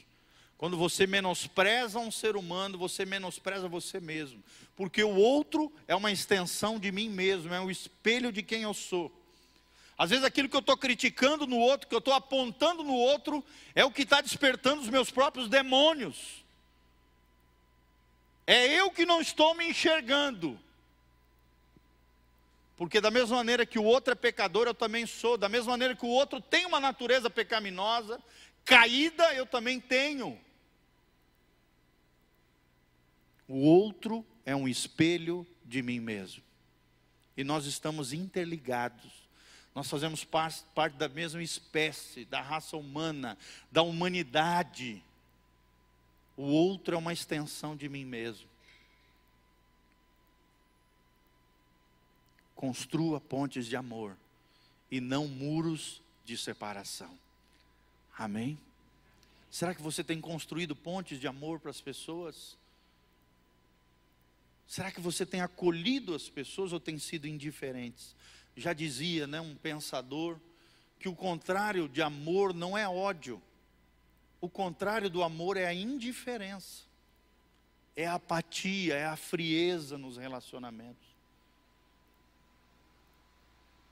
Quando 0.63 0.77
você 0.77 1.05
menospreza 1.05 1.99
um 1.99 2.09
ser 2.09 2.37
humano, 2.37 2.77
você 2.77 3.05
menospreza 3.05 3.67
você 3.67 3.99
mesmo, 3.99 4.41
porque 4.77 5.03
o 5.03 5.13
outro 5.13 5.69
é 5.89 5.93
uma 5.93 6.09
extensão 6.09 6.79
de 6.79 6.89
mim 6.89 7.09
mesmo, 7.09 7.53
é 7.53 7.59
um 7.59 7.69
espelho 7.69 8.31
de 8.31 8.41
quem 8.41 8.61
eu 8.61 8.73
sou. 8.73 9.11
Às 9.97 10.11
vezes 10.11 10.23
aquilo 10.23 10.47
que 10.47 10.55
eu 10.55 10.61
estou 10.61 10.77
criticando 10.77 11.45
no 11.45 11.57
outro, 11.57 11.89
que 11.89 11.93
eu 11.93 11.99
estou 11.99 12.13
apontando 12.13 12.81
no 12.81 12.93
outro, 12.93 13.43
é 13.75 13.83
o 13.83 13.91
que 13.91 14.03
está 14.03 14.21
despertando 14.21 14.81
os 14.81 14.87
meus 14.87 15.11
próprios 15.11 15.49
demônios. 15.49 16.45
É 18.47 18.65
eu 18.65 18.89
que 18.89 19.05
não 19.05 19.19
estou 19.19 19.53
me 19.55 19.67
enxergando. 19.67 20.57
Porque 22.77 23.01
da 23.01 23.11
mesma 23.11 23.35
maneira 23.35 23.65
que 23.65 23.77
o 23.77 23.83
outro 23.83 24.13
é 24.13 24.15
pecador, 24.15 24.65
eu 24.65 24.73
também 24.73 25.05
sou. 25.05 25.35
Da 25.37 25.49
mesma 25.49 25.71
maneira 25.71 25.93
que 25.93 26.05
o 26.05 26.09
outro 26.09 26.39
tem 26.39 26.65
uma 26.65 26.79
natureza 26.79 27.29
pecaminosa, 27.29 28.17
caída, 28.63 29.33
eu 29.33 29.45
também 29.45 29.77
tenho. 29.77 30.39
O 33.53 33.59
outro 33.59 34.25
é 34.47 34.55
um 34.55 34.67
espelho 34.67 35.45
de 35.63 35.83
mim 35.83 35.99
mesmo. 35.99 36.41
E 37.37 37.43
nós 37.43 37.67
estamos 37.67 38.11
interligados. 38.11 39.11
Nós 39.75 39.87
fazemos 39.87 40.23
parte, 40.23 40.63
da 40.97 41.07
mesma 41.07 41.43
espécie, 41.43 42.25
da 42.25 42.41
raça 42.41 42.75
humana, 42.75 43.37
da 43.71 43.83
humanidade. 43.83 45.03
O 46.35 46.45
outro 46.45 46.95
é 46.95 46.97
uma 46.97 47.13
extensão 47.13 47.75
de 47.75 47.87
mim 47.87 48.03
mesmo. 48.03 48.49
Construa 52.55 53.21
pontes 53.21 53.67
de 53.67 53.75
amor 53.75 54.17
e 54.89 54.99
não 54.99 55.27
muros 55.27 56.01
de 56.25 56.35
separação. 56.39 57.15
Amém? 58.17 58.57
Será 59.51 59.75
que 59.75 59.81
você 59.83 60.03
tem 60.03 60.19
construído 60.19 60.75
pontes 60.75 61.19
de 61.19 61.27
amor 61.27 61.59
para 61.59 61.69
as 61.69 61.79
pessoas? 61.79 62.57
Será 64.73 64.91
que 64.91 64.99
você 64.99 65.23
tem 65.23 65.39
acolhido 65.39 66.15
as 66.15 66.27
pessoas 66.29 66.73
ou 66.73 66.79
tem 66.79 66.97
sido 66.97 67.27
indiferentes? 67.27 68.15
Já 68.57 68.73
dizia, 68.73 69.27
né, 69.27 69.39
um 69.39 69.53
pensador, 69.53 70.39
que 70.99 71.07
o 71.07 71.15
contrário 71.15 71.87
de 71.87 72.01
amor 72.01 72.55
não 72.55 72.75
é 72.75 72.89
ódio. 72.89 73.39
O 74.41 74.49
contrário 74.49 75.11
do 75.11 75.21
amor 75.21 75.57
é 75.57 75.67
a 75.67 75.73
indiferença. 75.75 76.85
é 77.95 78.07
a 78.07 78.15
apatia, 78.15 78.95
é 78.95 79.05
a 79.05 79.15
frieza 79.15 79.95
nos 79.95 80.17
relacionamentos. 80.17 81.07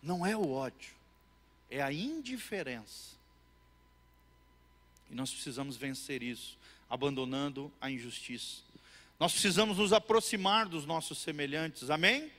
Não 0.01 0.25
é 0.25 0.35
o 0.35 0.49
ódio, 0.49 0.95
é 1.69 1.79
a 1.79 1.93
indiferença. 1.93 3.15
E 5.11 5.13
nós 5.13 5.31
precisamos 5.31 5.77
vencer 5.77 6.23
isso, 6.23 6.57
abandonando 6.89 7.71
a 7.79 7.91
injustiça. 7.91 8.70
Nós 9.21 9.33
precisamos 9.33 9.77
nos 9.77 9.93
aproximar 9.93 10.67
dos 10.67 10.83
nossos 10.83 11.19
semelhantes, 11.19 11.91
amém? 11.91 12.31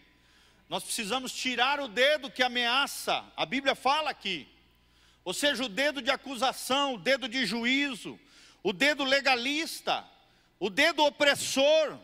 Nós 0.68 0.82
precisamos 0.82 1.32
tirar 1.32 1.78
o 1.78 1.86
dedo 1.86 2.28
que 2.28 2.42
ameaça, 2.42 3.24
a 3.36 3.46
Bíblia 3.46 3.76
fala 3.76 4.10
aqui, 4.10 4.48
ou 5.24 5.32
seja, 5.32 5.62
o 5.62 5.68
dedo 5.68 6.02
de 6.02 6.10
acusação, 6.10 6.94
o 6.94 6.98
dedo 6.98 7.28
de 7.28 7.46
juízo, 7.46 8.18
o 8.64 8.72
dedo 8.72 9.04
legalista, 9.04 10.04
o 10.58 10.68
dedo 10.68 11.04
opressor. 11.04 11.96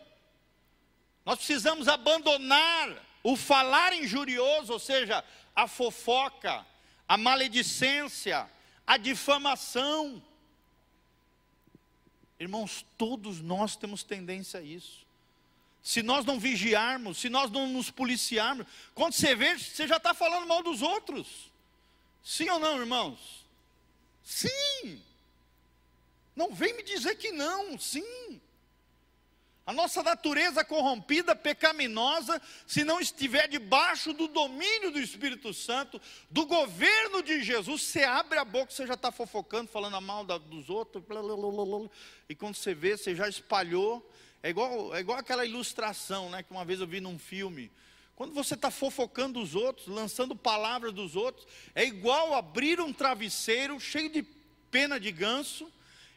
Nós 1.26 1.38
precisamos 1.38 1.88
abandonar 1.88 3.04
o 3.24 3.34
falar 3.34 3.92
injurioso, 3.92 4.72
ou 4.74 4.78
seja, 4.78 5.24
a 5.56 5.66
fofoca, 5.66 6.64
a 7.08 7.16
maledicência, 7.16 8.48
a 8.86 8.96
difamação. 8.96 10.22
Irmãos, 12.38 12.84
todos 12.96 13.40
nós 13.40 13.76
temos 13.76 14.02
tendência 14.02 14.60
a 14.60 14.62
isso. 14.62 15.06
Se 15.82 16.02
nós 16.02 16.24
não 16.24 16.38
vigiarmos, 16.38 17.18
se 17.18 17.28
nós 17.28 17.50
não 17.50 17.66
nos 17.66 17.90
policiarmos, 17.90 18.66
quando 18.94 19.14
você 19.14 19.34
vê, 19.34 19.58
você 19.58 19.86
já 19.86 19.96
está 19.96 20.12
falando 20.12 20.46
mal 20.46 20.62
dos 20.62 20.82
outros. 20.82 21.50
Sim 22.22 22.48
ou 22.50 22.58
não, 22.58 22.78
irmãos? 22.78 23.44
Sim. 24.22 25.02
Não 26.36 26.52
vem 26.54 26.76
me 26.76 26.82
dizer 26.82 27.16
que 27.16 27.32
não, 27.32 27.78
sim. 27.78 28.40
A 29.68 29.72
nossa 29.74 30.02
natureza 30.02 30.64
corrompida, 30.64 31.36
pecaminosa, 31.36 32.40
se 32.66 32.84
não 32.84 32.98
estiver 32.98 33.46
debaixo 33.48 34.14
do 34.14 34.26
domínio 34.26 34.90
do 34.90 34.98
Espírito 34.98 35.52
Santo, 35.52 36.00
do 36.30 36.46
governo 36.46 37.22
de 37.22 37.42
Jesus, 37.42 37.82
você 37.82 38.02
abre 38.02 38.38
a 38.38 38.46
boca, 38.46 38.72
você 38.72 38.86
já 38.86 38.94
está 38.94 39.12
fofocando, 39.12 39.70
falando 39.70 40.00
mal 40.00 40.24
dos 40.24 40.70
outros, 40.70 41.04
e 42.30 42.34
quando 42.34 42.54
você 42.54 42.72
vê, 42.72 42.96
você 42.96 43.14
já 43.14 43.28
espalhou. 43.28 44.10
É 44.42 44.48
igual, 44.48 44.94
é 44.96 45.00
igual 45.00 45.18
aquela 45.18 45.44
ilustração 45.44 46.30
né, 46.30 46.42
que 46.42 46.50
uma 46.50 46.64
vez 46.64 46.80
eu 46.80 46.86
vi 46.86 46.98
num 46.98 47.18
filme. 47.18 47.70
Quando 48.16 48.32
você 48.32 48.54
está 48.54 48.70
fofocando 48.70 49.38
os 49.38 49.54
outros, 49.54 49.86
lançando 49.88 50.34
palavras 50.34 50.94
dos 50.94 51.14
outros, 51.14 51.46
é 51.74 51.84
igual 51.84 52.34
abrir 52.34 52.80
um 52.80 52.90
travesseiro 52.90 53.78
cheio 53.78 54.08
de 54.08 54.22
pena 54.70 54.98
de 54.98 55.12
ganso 55.12 55.70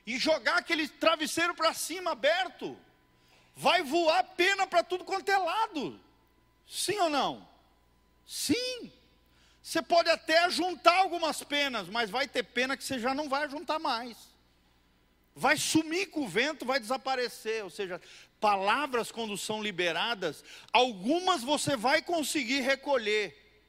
e 0.08 0.18
jogar 0.18 0.56
aquele 0.56 0.88
travesseiro 0.88 1.54
para 1.54 1.74
cima 1.74 2.12
aberto 2.12 2.78
vai 3.62 3.84
voar 3.84 4.24
pena 4.36 4.66
para 4.66 4.84
tudo 4.84 5.06
quanto 5.06 5.30
é 5.30 5.38
lado. 5.38 6.00
Sim 6.68 6.98
ou 6.98 7.12
não? 7.12 7.48
Sim. 8.26 8.92
Você 9.62 9.84
pode 9.84 10.10
até 10.10 10.50
juntar 10.50 10.98
algumas 10.98 11.44
penas, 11.44 11.88
mas 11.88 12.10
vai 12.10 12.28
ter 12.28 12.42
pena 12.42 12.76
que 12.76 12.84
você 12.84 12.98
já 12.98 13.14
não 13.14 13.30
vai 13.30 13.48
juntar 13.48 13.78
mais. 13.78 14.18
Vai 15.36 15.58
sumir 15.58 16.10
com 16.10 16.22
o 16.22 16.28
vento, 16.28 16.66
vai 16.66 16.80
desaparecer. 16.80 17.64
Ou 17.64 17.70
seja, 17.70 18.02
palavras 18.40 19.12
quando 19.12 19.38
são 19.38 19.62
liberadas, 19.62 20.44
algumas 20.74 21.44
você 21.44 21.76
vai 21.76 22.02
conseguir 22.02 22.62
recolher, 22.62 23.62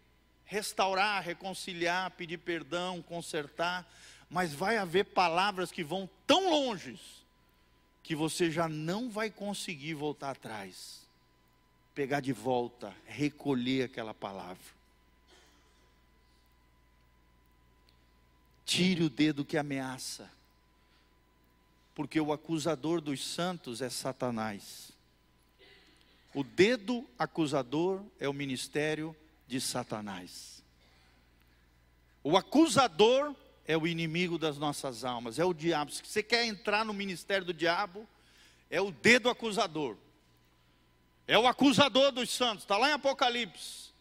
restaurar, 0.46 1.22
reconciliar, 1.22 2.10
pedir 2.12 2.38
perdão, 2.38 3.02
consertar, 3.02 3.86
mas 4.30 4.54
vai 4.54 4.78
haver 4.78 5.04
palavras 5.04 5.70
que 5.70 5.84
vão 5.84 6.08
tão 6.26 6.48
longe 6.48 6.98
que 8.02 8.16
você 8.16 8.50
já 8.50 8.68
não 8.68 9.08
vai 9.08 9.30
conseguir 9.30 9.94
voltar 9.94 10.30
atrás, 10.30 11.06
pegar 11.94 12.20
de 12.20 12.32
volta, 12.32 12.94
recolher 13.06 13.84
aquela 13.84 14.12
palavra. 14.12 14.82
Tire 18.64 19.02
o 19.04 19.10
dedo 19.10 19.44
que 19.44 19.56
ameaça, 19.56 20.30
porque 21.94 22.20
o 22.20 22.32
acusador 22.32 23.00
dos 23.00 23.24
santos 23.24 23.80
é 23.80 23.90
Satanás. 23.90 24.90
O 26.34 26.42
dedo 26.42 27.06
acusador 27.18 28.02
é 28.18 28.28
o 28.28 28.32
ministério 28.32 29.14
de 29.46 29.60
Satanás. 29.60 30.62
O 32.24 32.36
acusador 32.36 33.36
é 33.66 33.76
o 33.76 33.86
inimigo 33.86 34.38
das 34.38 34.58
nossas 34.58 35.04
almas, 35.04 35.38
é 35.38 35.44
o 35.44 35.54
diabo. 35.54 35.90
Se 35.90 36.02
você 36.04 36.22
quer 36.22 36.44
entrar 36.46 36.84
no 36.84 36.92
ministério 36.92 37.44
do 37.46 37.54
diabo, 37.54 38.06
é 38.70 38.80
o 38.80 38.90
dedo 38.90 39.28
acusador. 39.28 39.96
É 41.26 41.38
o 41.38 41.46
acusador 41.46 42.10
dos 42.10 42.30
santos, 42.30 42.64
está 42.64 42.76
lá 42.76 42.90
em 42.90 42.92
Apocalipse. 42.92 43.92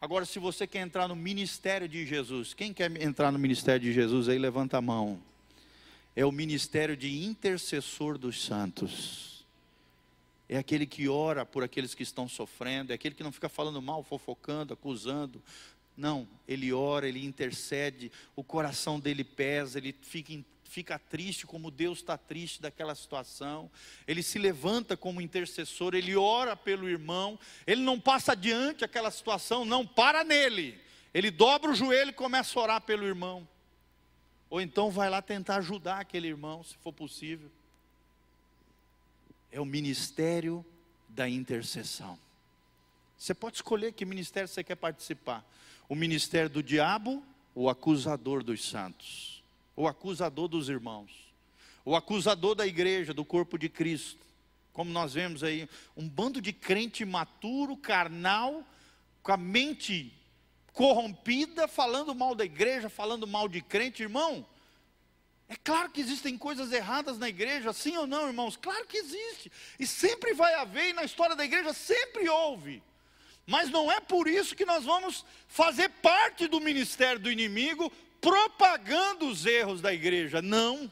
Agora, 0.00 0.24
se 0.24 0.38
você 0.38 0.66
quer 0.66 0.80
entrar 0.80 1.06
no 1.06 1.14
ministério 1.14 1.86
de 1.86 2.06
Jesus, 2.06 2.54
quem 2.54 2.72
quer 2.72 2.90
entrar 3.02 3.30
no 3.30 3.38
ministério 3.38 3.80
de 3.80 3.92
Jesus 3.92 4.28
aí, 4.30 4.38
levanta 4.38 4.78
a 4.78 4.80
mão. 4.80 5.20
É 6.16 6.24
o 6.24 6.32
ministério 6.32 6.96
de 6.96 7.22
intercessor 7.24 8.16
dos 8.16 8.42
santos. 8.42 9.44
É 10.48 10.56
aquele 10.56 10.86
que 10.86 11.06
ora 11.06 11.44
por 11.44 11.62
aqueles 11.62 11.94
que 11.94 12.02
estão 12.02 12.28
sofrendo, 12.28 12.92
é 12.92 12.94
aquele 12.94 13.14
que 13.14 13.22
não 13.22 13.30
fica 13.30 13.48
falando 13.48 13.80
mal, 13.80 14.02
fofocando, 14.02 14.72
acusando, 14.72 15.40
não, 16.00 16.26
ele 16.48 16.72
ora, 16.72 17.06
ele 17.06 17.24
intercede, 17.24 18.10
o 18.34 18.42
coração 18.42 18.98
dele 18.98 19.22
pesa, 19.22 19.76
ele 19.76 19.94
fica, 20.00 20.32
fica 20.64 20.98
triste 20.98 21.46
como 21.46 21.70
Deus 21.70 21.98
está 21.98 22.16
triste 22.16 22.62
daquela 22.62 22.94
situação. 22.94 23.70
Ele 24.08 24.22
se 24.22 24.38
levanta 24.38 24.96
como 24.96 25.20
intercessor, 25.20 25.94
ele 25.94 26.16
ora 26.16 26.56
pelo 26.56 26.88
irmão, 26.88 27.38
ele 27.66 27.82
não 27.82 28.00
passa 28.00 28.32
adiante 28.32 28.82
aquela 28.82 29.10
situação, 29.10 29.66
não, 29.66 29.86
para 29.86 30.24
nele. 30.24 30.80
Ele 31.12 31.30
dobra 31.30 31.70
o 31.70 31.74
joelho 31.74 32.10
e 32.10 32.14
começa 32.14 32.58
a 32.58 32.62
orar 32.62 32.80
pelo 32.80 33.04
irmão. 33.04 33.46
Ou 34.48 34.58
então 34.58 34.90
vai 34.90 35.10
lá 35.10 35.20
tentar 35.20 35.56
ajudar 35.56 36.00
aquele 36.00 36.28
irmão, 36.28 36.64
se 36.64 36.76
for 36.78 36.94
possível. 36.94 37.50
É 39.52 39.60
o 39.60 39.66
ministério 39.66 40.64
da 41.08 41.28
intercessão. 41.28 42.18
Você 43.18 43.34
pode 43.34 43.56
escolher 43.56 43.92
que 43.92 44.06
ministério 44.06 44.48
você 44.48 44.64
quer 44.64 44.76
participar 44.76 45.44
o 45.90 45.96
ministério 45.96 46.48
do 46.48 46.62
diabo, 46.62 47.20
o 47.52 47.68
acusador 47.68 48.44
dos 48.44 48.64
santos, 48.64 49.42
o 49.74 49.88
acusador 49.88 50.46
dos 50.46 50.68
irmãos, 50.68 51.10
o 51.84 51.96
acusador 51.96 52.54
da 52.54 52.64
igreja, 52.64 53.12
do 53.12 53.24
corpo 53.24 53.58
de 53.58 53.68
Cristo. 53.68 54.24
Como 54.72 54.88
nós 54.92 55.14
vemos 55.14 55.42
aí, 55.42 55.68
um 55.96 56.08
bando 56.08 56.40
de 56.40 56.52
crente 56.52 57.04
maturo, 57.04 57.76
carnal, 57.76 58.64
com 59.20 59.32
a 59.32 59.36
mente 59.36 60.14
corrompida, 60.72 61.66
falando 61.66 62.14
mal 62.14 62.36
da 62.36 62.44
igreja, 62.44 62.88
falando 62.88 63.26
mal 63.26 63.48
de 63.48 63.60
crente, 63.60 64.04
irmão. 64.04 64.46
É 65.48 65.56
claro 65.56 65.90
que 65.90 66.00
existem 66.00 66.38
coisas 66.38 66.70
erradas 66.70 67.18
na 67.18 67.28
igreja, 67.28 67.72
sim 67.72 67.96
ou 67.96 68.06
não, 68.06 68.28
irmãos? 68.28 68.56
Claro 68.56 68.86
que 68.86 68.96
existe. 68.96 69.50
E 69.76 69.84
sempre 69.88 70.34
vai 70.34 70.54
haver, 70.54 70.90
e 70.90 70.92
na 70.92 71.02
história 71.02 71.34
da 71.34 71.44
igreja 71.44 71.72
sempre 71.72 72.28
houve. 72.28 72.80
Mas 73.50 73.68
não 73.68 73.90
é 73.90 73.98
por 73.98 74.28
isso 74.28 74.54
que 74.54 74.64
nós 74.64 74.84
vamos 74.84 75.24
fazer 75.48 75.88
parte 75.88 76.46
do 76.46 76.60
ministério 76.60 77.20
do 77.20 77.28
inimigo, 77.28 77.90
propagando 78.20 79.26
os 79.26 79.44
erros 79.44 79.80
da 79.80 79.92
igreja. 79.92 80.40
Não. 80.40 80.90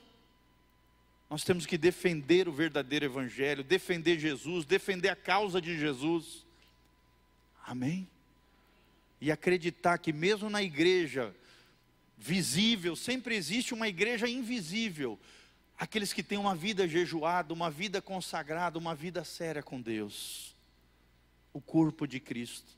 Nós 1.30 1.44
temos 1.44 1.66
que 1.66 1.78
defender 1.78 2.48
o 2.48 2.52
verdadeiro 2.52 3.04
evangelho, 3.04 3.62
defender 3.62 4.18
Jesus, 4.18 4.64
defender 4.64 5.08
a 5.08 5.14
causa 5.14 5.60
de 5.60 5.78
Jesus. 5.78 6.44
Amém? 7.64 8.08
E 9.20 9.30
acreditar 9.30 9.96
que 9.98 10.12
mesmo 10.12 10.50
na 10.50 10.60
igreja 10.60 11.32
visível, 12.16 12.96
sempre 12.96 13.36
existe 13.36 13.72
uma 13.72 13.86
igreja 13.86 14.28
invisível. 14.28 15.16
Aqueles 15.78 16.12
que 16.12 16.24
têm 16.24 16.38
uma 16.38 16.56
vida 16.56 16.88
jejuada, 16.88 17.54
uma 17.54 17.70
vida 17.70 18.02
consagrada, 18.02 18.80
uma 18.80 18.96
vida 18.96 19.22
séria 19.22 19.62
com 19.62 19.80
Deus 19.80 20.57
o 21.58 21.60
corpo 21.60 22.06
de 22.06 22.20
Cristo. 22.20 22.72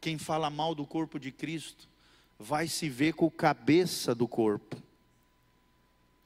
Quem 0.00 0.18
fala 0.18 0.50
mal 0.50 0.74
do 0.74 0.84
corpo 0.84 1.20
de 1.20 1.30
Cristo 1.30 1.88
vai 2.36 2.66
se 2.66 2.88
ver 2.88 3.14
com 3.14 3.26
o 3.26 3.30
cabeça 3.30 4.12
do 4.12 4.26
corpo. 4.26 4.76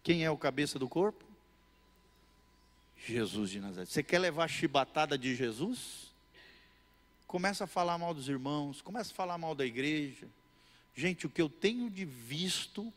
Quem 0.03 0.25
é 0.25 0.31
o 0.31 0.39
cabeça 0.39 0.79
do 0.79 0.89
corpo? 0.89 1.23
Jesus 3.07 3.51
de 3.51 3.61
Nazaré. 3.61 3.85
Você 3.85 4.03
quer 4.03 4.18
levar 4.18 4.45
a 4.45 4.49
chibatada 4.49 5.18
de 5.18 5.35
Jesus? 5.37 6.14
Começa 7.27 7.64
a 7.64 7.66
falar 7.66 7.99
mal 7.99 8.14
dos 8.14 8.31
irmãos, 8.31 8.81
começa 8.81 9.12
a 9.12 9.14
falar 9.14 9.37
mal 9.37 9.55
da 9.55 9.66
igreja. 9.66 10.27
Gente, 10.95 11.27
o 11.27 11.31
que 11.31 11.43
eu 11.43 11.51
tenho 11.51 11.91
de 11.91 12.07
visto, 12.07 12.91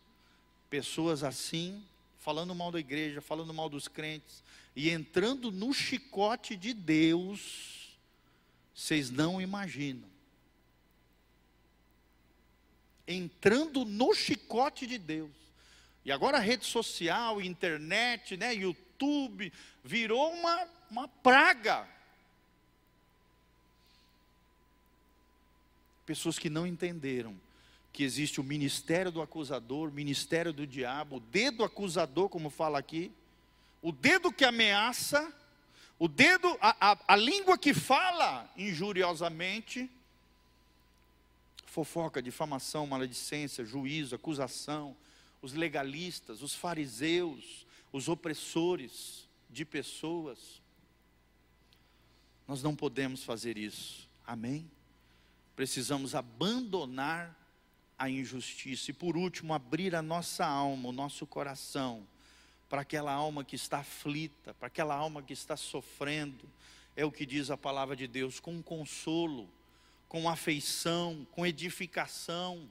pessoas 0.70 1.22
assim, 1.22 1.84
falando 2.20 2.56
mal 2.56 2.72
da 2.72 2.80
igreja, 2.80 3.20
falando 3.20 3.54
mal 3.54 3.68
dos 3.68 3.90
crentes, 3.90 4.42
e 4.74 4.90
entrando 4.90 5.52
no 5.52 5.74
chicote 5.74 6.56
de 6.56 6.74
Deus, 6.74 7.79
vocês 8.74 9.10
não 9.10 9.42
imaginam. 9.42 10.08
Entrando 13.08 13.84
no 13.86 14.14
chicote 14.14 14.86
de 14.86 14.98
Deus. 14.98 15.32
E 16.06 16.12
agora 16.12 16.38
a 16.38 16.42
rede 16.42 16.66
social, 16.66 17.42
internet, 17.42 18.38
né, 18.38 18.54
YouTube, 18.54 19.52
virou 19.84 20.34
uma, 20.34 20.68
uma 20.90 21.08
praga. 21.08 21.88
Pessoas 26.06 26.40
que 26.40 26.50
não 26.50 26.66
entenderam 26.66 27.36
que 27.92 28.04
existe 28.04 28.40
o 28.40 28.44
ministério 28.44 29.12
do 29.12 29.22
acusador, 29.22 29.92
ministério 29.92 30.54
do 30.54 30.66
diabo, 30.66 31.18
o 31.18 31.20
dedo 31.20 31.64
acusador, 31.64 32.30
como 32.30 32.50
fala 32.50 32.80
aqui, 32.80 33.12
o 33.82 33.92
dedo 33.92 34.32
que 34.32 34.46
ameaça, 34.46 35.34
o 36.00 36.08
dedo, 36.08 36.58
a, 36.62 36.92
a, 36.92 36.98
a 37.10 37.16
língua 37.18 37.58
que 37.58 37.74
fala 37.74 38.50
injuriosamente, 38.56 39.92
fofoca, 41.66 42.22
difamação, 42.22 42.88
maledicência, 42.88 43.66
juízo, 43.66 44.16
acusação, 44.16 44.96
os 45.42 45.54
legalistas, 45.54 46.42
os 46.42 46.56
fariseus, 46.56 47.68
os 47.92 48.08
opressores 48.08 49.28
de 49.50 49.66
pessoas. 49.66 50.62
Nós 52.48 52.64
não 52.64 52.78
podemos 52.78 53.22
fazer 53.24 53.58
isso, 53.58 54.08
amém? 54.26 54.72
Precisamos 55.54 56.16
abandonar 56.16 57.36
a 57.98 58.10
injustiça 58.10 58.92
e, 58.92 58.94
por 58.94 59.18
último, 59.18 59.54
abrir 59.54 59.94
a 59.94 60.02
nossa 60.02 60.46
alma, 60.46 60.88
o 60.88 60.94
nosso 60.94 61.28
coração 61.28 62.08
para 62.70 62.82
aquela 62.82 63.12
alma 63.12 63.44
que 63.44 63.56
está 63.56 63.80
aflita, 63.80 64.54
para 64.54 64.68
aquela 64.68 64.96
alma 64.96 65.24
que 65.24 65.34
está 65.34 65.58
sofrendo. 65.58 66.48
É 66.96 67.04
o 67.04 67.12
que 67.12 67.26
diz 67.26 67.50
a 67.50 67.58
palavra 67.58 67.96
de 67.96 68.08
Deus, 68.08 68.40
com 68.40 68.62
consolo, 68.62 69.50
com 70.08 70.30
afeição, 70.30 71.26
com 71.32 71.46
edificação, 71.46 72.70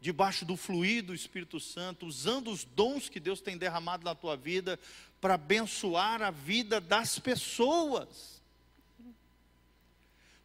debaixo 0.00 0.44
do 0.44 0.56
fluido 0.56 1.08
do 1.08 1.14
Espírito 1.14 1.58
Santo, 1.58 2.06
usando 2.06 2.50
os 2.50 2.64
dons 2.64 3.08
que 3.08 3.18
Deus 3.18 3.40
tem 3.40 3.58
derramado 3.58 4.04
na 4.04 4.14
tua 4.14 4.36
vida 4.36 4.78
para 5.20 5.34
abençoar 5.34 6.22
a 6.22 6.30
vida 6.30 6.80
das 6.80 7.18
pessoas. 7.18 8.40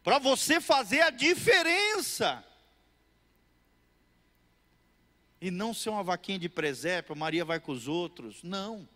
Para 0.02 0.18
você 0.18 0.60
fazer 0.60 1.02
a 1.02 1.10
diferença 1.10 2.44
e 5.42 5.50
não 5.50 5.74
ser 5.74 5.90
uma 5.90 6.04
vaquinha 6.04 6.38
de 6.38 6.48
presépio, 6.48 7.16
Maria 7.16 7.44
vai 7.44 7.58
com 7.58 7.72
os 7.72 7.88
outros. 7.88 8.44
Não. 8.44 8.88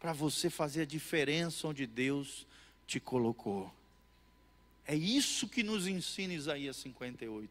Para 0.00 0.12
você 0.12 0.50
fazer 0.50 0.82
a 0.82 0.84
diferença 0.84 1.68
onde 1.68 1.86
Deus 1.86 2.44
te 2.84 2.98
colocou. 2.98 3.72
É 4.84 4.96
isso 4.96 5.46
que 5.46 5.62
nos 5.62 5.86
ensina 5.86 6.34
Isaías 6.34 6.78
58. 6.78 7.48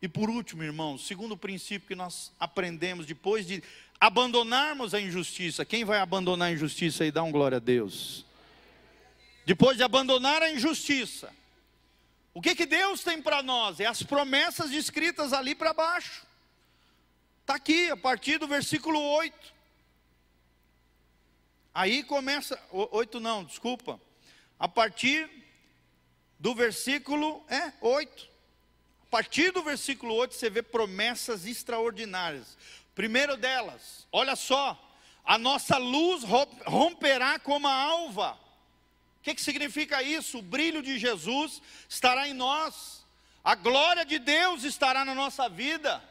E 0.00 0.08
por 0.08 0.30
último, 0.30 0.62
irmãos, 0.62 1.06
segundo 1.06 1.36
princípio 1.36 1.86
que 1.86 1.94
nós 1.94 2.32
aprendemos 2.40 3.04
depois 3.04 3.46
de 3.46 3.62
abandonarmos 4.00 4.94
a 4.94 5.00
injustiça. 5.02 5.66
Quem 5.66 5.84
vai 5.84 5.98
abandonar 5.98 6.48
a 6.48 6.52
injustiça 6.52 7.04
e 7.04 7.12
dar 7.12 7.24
um 7.24 7.30
glória 7.30 7.56
a 7.56 7.60
Deus? 7.60 8.24
Depois 9.44 9.76
de 9.76 9.82
abandonar 9.82 10.40
a 10.40 10.50
injustiça, 10.50 11.30
o 12.34 12.42
que, 12.42 12.56
que 12.56 12.66
Deus 12.66 13.04
tem 13.04 13.22
para 13.22 13.44
nós? 13.44 13.78
É 13.78 13.86
as 13.86 14.02
promessas 14.02 14.68
descritas 14.68 15.32
ali 15.32 15.54
para 15.54 15.72
baixo. 15.72 16.26
Está 17.42 17.54
aqui, 17.54 17.88
a 17.90 17.96
partir 17.96 18.38
do 18.38 18.48
versículo 18.48 19.00
8. 19.00 19.54
Aí 21.72 22.02
começa, 22.02 22.60
8 22.72 23.20
não, 23.20 23.44
desculpa. 23.44 24.00
A 24.58 24.66
partir 24.66 25.30
do 26.40 26.56
versículo 26.56 27.44
é, 27.48 27.72
8. 27.80 28.28
A 29.04 29.10
partir 29.10 29.52
do 29.52 29.62
versículo 29.62 30.14
8 30.14 30.34
você 30.34 30.50
vê 30.50 30.60
promessas 30.60 31.46
extraordinárias. 31.46 32.58
Primeiro 32.96 33.36
delas, 33.36 34.08
olha 34.10 34.34
só, 34.34 34.80
a 35.24 35.38
nossa 35.38 35.76
luz 35.76 36.24
romperá 36.66 37.38
como 37.38 37.68
a 37.68 37.74
alva 37.74 38.43
que, 39.24 39.34
que 39.34 39.40
significa 39.40 40.02
isso? 40.02 40.38
O 40.38 40.42
brilho 40.42 40.82
de 40.82 40.98
Jesus 40.98 41.62
estará 41.88 42.28
em 42.28 42.34
nós, 42.34 43.06
a 43.42 43.54
glória 43.54 44.04
de 44.04 44.18
Deus 44.18 44.64
estará 44.64 45.02
na 45.02 45.14
nossa 45.14 45.48
vida, 45.48 46.02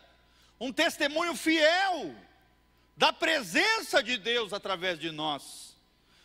um 0.59 0.73
testemunho 0.73 1.35
fiel 1.35 2.15
da 2.97 3.13
presença 3.13 4.01
de 4.01 4.17
Deus 4.17 4.51
através 4.51 4.99
de 4.99 5.11
nós. 5.11 5.75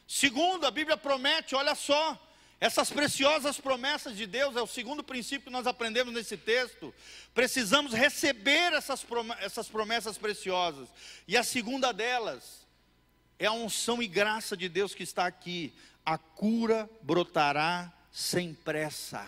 Segundo, 0.06 0.66
a 0.66 0.70
Bíblia 0.70 0.96
promete, 0.96 1.54
olha 1.54 1.74
só, 1.74 2.18
essas 2.58 2.90
preciosas 2.90 3.60
promessas 3.60 4.16
de 4.16 4.26
Deus, 4.26 4.56
é 4.56 4.62
o 4.62 4.66
segundo 4.66 5.04
princípio 5.04 5.44
que 5.44 5.50
nós 5.50 5.66
aprendemos 5.66 6.14
nesse 6.14 6.38
texto. 6.38 6.94
Precisamos 7.34 7.92
receber 7.92 8.72
essas 8.72 9.04
essas 9.40 9.68
promessas 9.68 10.16
preciosas. 10.16 10.88
E 11.26 11.36
a 11.36 11.44
segunda 11.44 11.92
delas 11.92 12.66
é 13.38 13.46
a 13.46 13.52
unção 13.52 14.02
e 14.02 14.08
graça 14.08 14.56
de 14.56 14.68
Deus 14.68 14.94
que 14.94 15.02
está 15.02 15.26
aqui 15.26 15.72
a 16.08 16.16
cura 16.16 16.88
brotará 17.02 17.92
sem 18.10 18.54
pressa. 18.54 19.26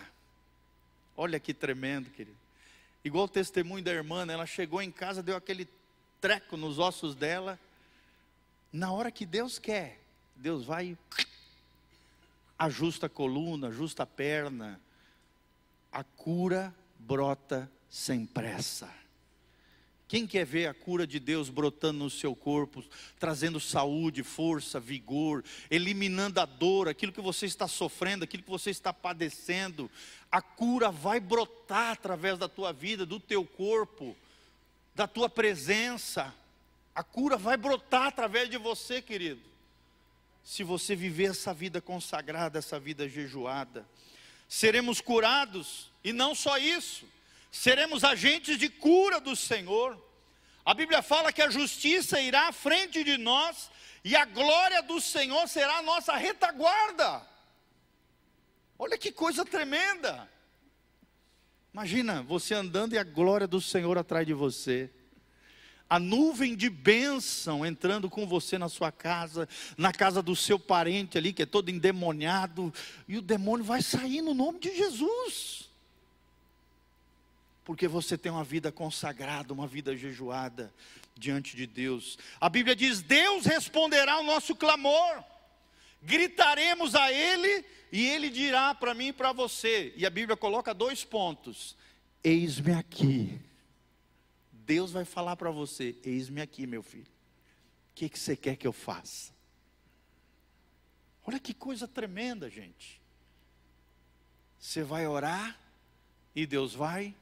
Olha 1.15 1.39
que 1.39 1.53
tremendo, 1.53 2.09
querido. 2.09 2.35
Igual 3.05 3.25
o 3.25 3.29
testemunho 3.29 3.83
da 3.83 3.91
irmã, 3.91 4.25
né? 4.25 4.33
ela 4.33 4.47
chegou 4.47 4.81
em 4.81 4.89
casa, 4.89 5.21
deu 5.21 5.35
aquele 5.35 5.69
treco 6.19 6.57
nos 6.57 6.79
ossos 6.79 7.13
dela. 7.13 7.59
Na 8.73 8.91
hora 8.91 9.11
que 9.11 9.27
Deus 9.27 9.59
quer, 9.59 10.01
Deus 10.35 10.65
vai 10.65 10.97
ajusta 12.57 13.05
a 13.05 13.09
coluna, 13.09 13.67
ajusta 13.67 14.01
a 14.01 14.07
perna. 14.07 14.81
A 15.91 16.03
cura 16.03 16.73
brota 16.97 17.71
sem 17.91 18.25
pressa. 18.25 18.91
Quem 20.11 20.27
quer 20.27 20.45
ver 20.45 20.67
a 20.67 20.73
cura 20.73 21.07
de 21.07 21.21
Deus 21.21 21.49
brotando 21.49 21.99
no 21.99 22.09
seu 22.09 22.35
corpo, 22.35 22.83
trazendo 23.17 23.61
saúde, 23.61 24.23
força, 24.23 24.77
vigor, 24.77 25.41
eliminando 25.69 26.41
a 26.41 26.45
dor, 26.45 26.89
aquilo 26.89 27.13
que 27.13 27.21
você 27.21 27.45
está 27.45 27.65
sofrendo, 27.65 28.25
aquilo 28.25 28.43
que 28.43 28.49
você 28.49 28.71
está 28.71 28.91
padecendo, 28.91 29.89
a 30.29 30.41
cura 30.41 30.91
vai 30.91 31.17
brotar 31.17 31.93
através 31.93 32.37
da 32.37 32.49
tua 32.49 32.73
vida, 32.73 33.05
do 33.05 33.21
teu 33.21 33.45
corpo, 33.45 34.13
da 34.93 35.07
tua 35.07 35.29
presença. 35.29 36.35
A 36.93 37.03
cura 37.03 37.37
vai 37.37 37.55
brotar 37.55 38.07
através 38.07 38.49
de 38.49 38.57
você, 38.57 39.01
querido. 39.01 39.39
Se 40.43 40.61
você 40.61 40.93
viver 40.93 41.29
essa 41.29 41.53
vida 41.53 41.79
consagrada, 41.79 42.59
essa 42.59 42.77
vida 42.77 43.07
jejuada, 43.07 43.87
seremos 44.49 44.99
curados, 44.99 45.89
e 46.03 46.11
não 46.11 46.35
só 46.35 46.57
isso 46.57 47.05
seremos 47.51 48.05
agentes 48.05 48.57
de 48.57 48.69
cura 48.69 49.19
do 49.19 49.35
Senhor. 49.35 50.01
A 50.63 50.73
Bíblia 50.73 51.01
fala 51.01 51.33
que 51.33 51.41
a 51.41 51.49
justiça 51.49 52.21
irá 52.21 52.47
à 52.47 52.51
frente 52.53 53.03
de 53.03 53.17
nós 53.17 53.69
e 54.03 54.15
a 54.15 54.23
glória 54.23 54.81
do 54.81 55.01
Senhor 55.01 55.47
será 55.47 55.79
a 55.79 55.81
nossa 55.81 56.15
retaguarda. 56.15 57.27
Olha 58.79 58.97
que 58.97 59.11
coisa 59.11 59.43
tremenda. 59.43 60.29
Imagina 61.73 62.23
você 62.23 62.53
andando 62.53 62.93
e 62.93 62.97
a 62.97 63.03
glória 63.03 63.47
do 63.47 63.59
Senhor 63.59 63.97
atrás 63.97 64.25
de 64.25 64.33
você. 64.33 64.89
A 65.89 65.99
nuvem 65.99 66.55
de 66.55 66.69
bênção 66.69 67.65
entrando 67.65 68.09
com 68.09 68.25
você 68.25 68.57
na 68.57 68.69
sua 68.69 68.93
casa, 68.93 69.47
na 69.77 69.91
casa 69.91 70.21
do 70.21 70.35
seu 70.37 70.57
parente 70.57 71.17
ali, 71.17 71.33
que 71.33 71.43
é 71.43 71.45
todo 71.45 71.69
endemoniado, 71.69 72.73
e 73.09 73.17
o 73.17 73.21
demônio 73.21 73.65
vai 73.65 73.81
sair 73.81 74.21
no 74.21 74.33
nome 74.33 74.59
de 74.59 74.75
Jesus 74.75 75.60
porque 77.63 77.87
você 77.87 78.17
tem 78.17 78.31
uma 78.31 78.43
vida 78.43 78.71
consagrada, 78.71 79.53
uma 79.53 79.67
vida 79.67 79.95
jejuada 79.95 80.73
diante 81.15 81.55
de 81.55 81.67
Deus. 81.67 82.17
A 82.39 82.49
Bíblia 82.49 82.75
diz: 82.75 83.01
Deus 83.01 83.45
responderá 83.45 84.13
ao 84.13 84.23
nosso 84.23 84.55
clamor, 84.55 85.23
gritaremos 86.01 86.95
a 86.95 87.11
Ele 87.11 87.65
e 87.91 88.07
Ele 88.07 88.29
dirá 88.29 88.73
para 88.73 88.93
mim 88.93 89.07
e 89.07 89.13
para 89.13 89.31
você. 89.31 89.93
E 89.95 90.05
a 90.05 90.09
Bíblia 90.09 90.35
coloca 90.35 90.73
dois 90.73 91.03
pontos: 91.03 91.75
Eis-me 92.23 92.73
aqui. 92.73 93.39
Deus 94.51 94.91
vai 94.91 95.05
falar 95.05 95.35
para 95.35 95.51
você: 95.51 95.95
Eis-me 96.03 96.41
aqui, 96.41 96.65
meu 96.65 96.81
filho. 96.81 97.11
O 97.91 97.93
que, 97.93 98.09
que 98.09 98.17
você 98.17 98.35
quer 98.35 98.55
que 98.55 98.65
eu 98.65 98.73
faça? 98.73 99.31
Olha 101.25 101.39
que 101.39 101.53
coisa 101.53 101.87
tremenda, 101.87 102.49
gente. 102.49 102.99
Você 104.59 104.83
vai 104.83 105.05
orar 105.05 105.59
e 106.35 106.45
Deus 106.45 106.73
vai 106.73 107.13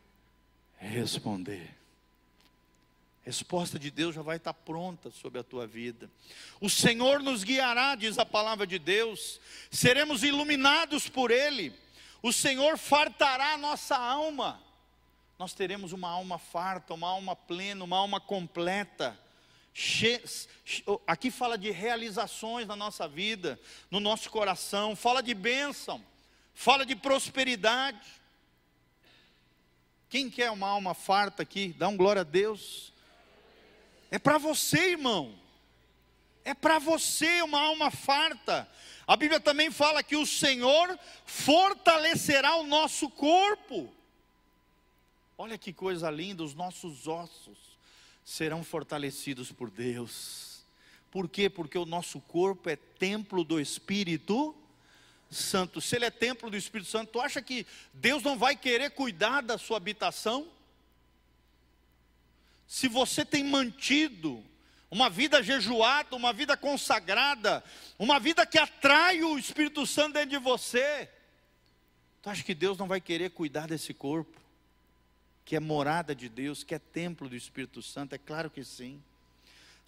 responder. 0.80 1.76
Resposta 3.24 3.78
de 3.78 3.92
Deus 3.92 4.16
já 4.16 4.22
vai 4.22 4.38
estar 4.38 4.54
pronta 4.54 5.12
sobre 5.12 5.40
a 5.40 5.44
tua 5.44 5.68
vida. 5.68 6.10
O 6.60 6.70
Senhor 6.70 7.22
nos 7.22 7.44
guiará, 7.44 7.94
diz 7.94 8.18
a 8.18 8.26
palavra 8.26 8.66
de 8.66 8.80
Deus. 8.80 9.40
Seremos 9.70 10.24
iluminados 10.24 11.08
por 11.08 11.30
Ele. 11.30 11.74
O 12.24 12.34
Senhor 12.34 12.78
fartará 12.78 13.54
a 13.54 13.58
nossa 13.58 13.96
alma. 13.96 14.60
Nós 15.38 15.54
teremos 15.54 15.94
uma 15.94 16.10
alma 16.10 16.38
farta, 16.40 16.94
uma 16.94 17.08
alma 17.08 17.36
plena, 17.36 17.84
uma 17.84 17.98
alma 17.98 18.20
completa. 18.20 19.18
Aqui 21.06 21.30
fala 21.30 21.58
de 21.58 21.72
realizações 21.72 22.68
na 22.68 22.76
nossa 22.76 23.08
vida, 23.08 23.60
no 23.92 24.00
nosso 24.00 24.30
coração, 24.30 24.96
fala 24.96 25.22
de 25.22 25.34
bênção, 25.34 26.04
fala 26.54 26.86
de 26.86 26.96
prosperidade. 26.96 28.18
Quem 30.10 30.30
quer 30.30 30.49
uma 30.49 30.68
alma 30.68 30.93
farta 30.93 31.43
aqui? 31.43 31.74
Dá 31.78 31.88
um 31.88 31.95
glória 31.95 32.22
a 32.22 32.26
Deus. 32.26 32.91
É 34.10 34.18
para 34.18 34.38
você, 34.38 34.91
irmão. 34.91 35.38
é 36.43 36.53
para 36.53 36.80
você 36.80 37.43
uma 37.43 37.60
alma 37.60 37.91
farta. 37.91 38.68
A 39.05 39.16
Bíblia 39.16 39.39
também 39.39 39.70
fala 39.70 40.01
que 40.01 40.16
o 40.16 40.26
Senhor 40.26 40.97
fortalecerá 41.26 42.55
o 42.55 42.66
nosso 42.66 43.07
corpo. 43.10 43.93
Olha 45.38 45.57
que 45.57 45.72
coisa 45.72 46.10
linda, 46.10 46.43
os 46.43 46.55
nossos 46.55 47.07
ossos 47.07 47.57
serão 48.26 48.64
fortalecidos 48.64 49.51
por 49.51 49.70
Deus. 49.70 50.64
Por 51.12 51.30
quê? 51.30 51.49
Porque 51.49 51.78
o 51.78 51.86
nosso 51.86 52.20
corpo 52.22 52.70
é 52.70 52.76
templo 52.76 53.43
do 53.43 53.60
Espírito 53.60 54.53
Santo. 54.53 54.68
Se 55.30 55.96
ele 55.96 56.06
é 56.06 56.12
templo 56.12 56.50
do 56.50 56.58
Espírito 56.58 56.90
Santo, 56.90 57.12
tu 57.12 57.22
acha 57.22 57.42
que 57.42 57.66
Deus 57.94 58.24
não 58.24 58.38
vai 58.38 58.56
querer 58.56 58.92
cuidar 58.92 59.42
da 59.42 59.58
sua 59.58 59.78
habitação? 59.78 60.48
Se 62.68 62.88
você 62.88 63.24
tem 63.24 63.44
mantido 63.44 64.44
uma 64.90 65.10
vida 65.10 65.44
jejuada, 65.44 66.16
uma 66.16 66.34
vida 66.34 66.58
consagrada, 66.58 67.64
uma 67.98 68.20
vida 68.20 68.46
que 68.46 68.58
atrai 68.58 69.24
o 69.24 69.38
Espírito 69.38 69.86
Santo 69.86 70.14
dentro 70.14 70.32
de 70.32 70.38
você, 70.38 71.10
tu 72.22 72.30
acha 72.30 72.44
que 72.44 72.56
Deus 72.56 72.78
não 72.78 72.88
vai 72.88 73.00
querer 73.00 73.30
cuidar 73.32 73.68
desse 73.68 73.94
corpo? 73.94 74.40
Que 75.46 75.56
é 75.56 75.60
morada 75.60 76.16
de 76.16 76.28
Deus, 76.28 76.64
que 76.64 76.74
é 76.74 76.80
templo 76.80 77.30
do 77.30 77.36
Espírito 77.36 77.82
Santo? 77.84 78.14
É 78.14 78.18
claro 78.18 78.50
que 78.50 78.64
sim. 78.64 79.02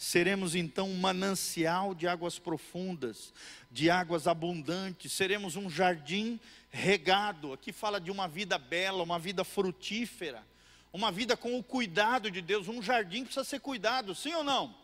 Seremos 0.02 0.56
então 0.56 0.89
um 0.89 0.97
manancial 0.97 1.93
de 1.93 2.08
águas 2.08 2.39
profundas, 2.39 3.32
de 3.70 3.88
águas 3.88 4.26
abundantes, 4.26 5.12
seremos 5.12 5.56
um 5.56 5.70
jardim 5.70 6.39
regado. 6.72 7.54
Aqui 7.54 7.72
fala 7.72 8.02
de 8.02 8.10
uma 8.10 8.28
vida 8.28 8.58
bela, 8.58 9.04
uma 9.04 9.20
vida 9.20 9.43
frutífera, 9.43 10.43
uma 10.91 11.12
vida 11.12 11.38
com 11.38 11.56
o 11.56 11.64
cuidado 11.64 12.32
de 12.32 12.41
Deus. 12.41 12.68
Um 12.68 12.82
jardim 12.82 13.24
precisa 13.24 13.43
ser 13.43 13.60
cuidado, 13.60 14.16
sim 14.16 14.34
ou 14.34 14.43
não? 14.43 14.76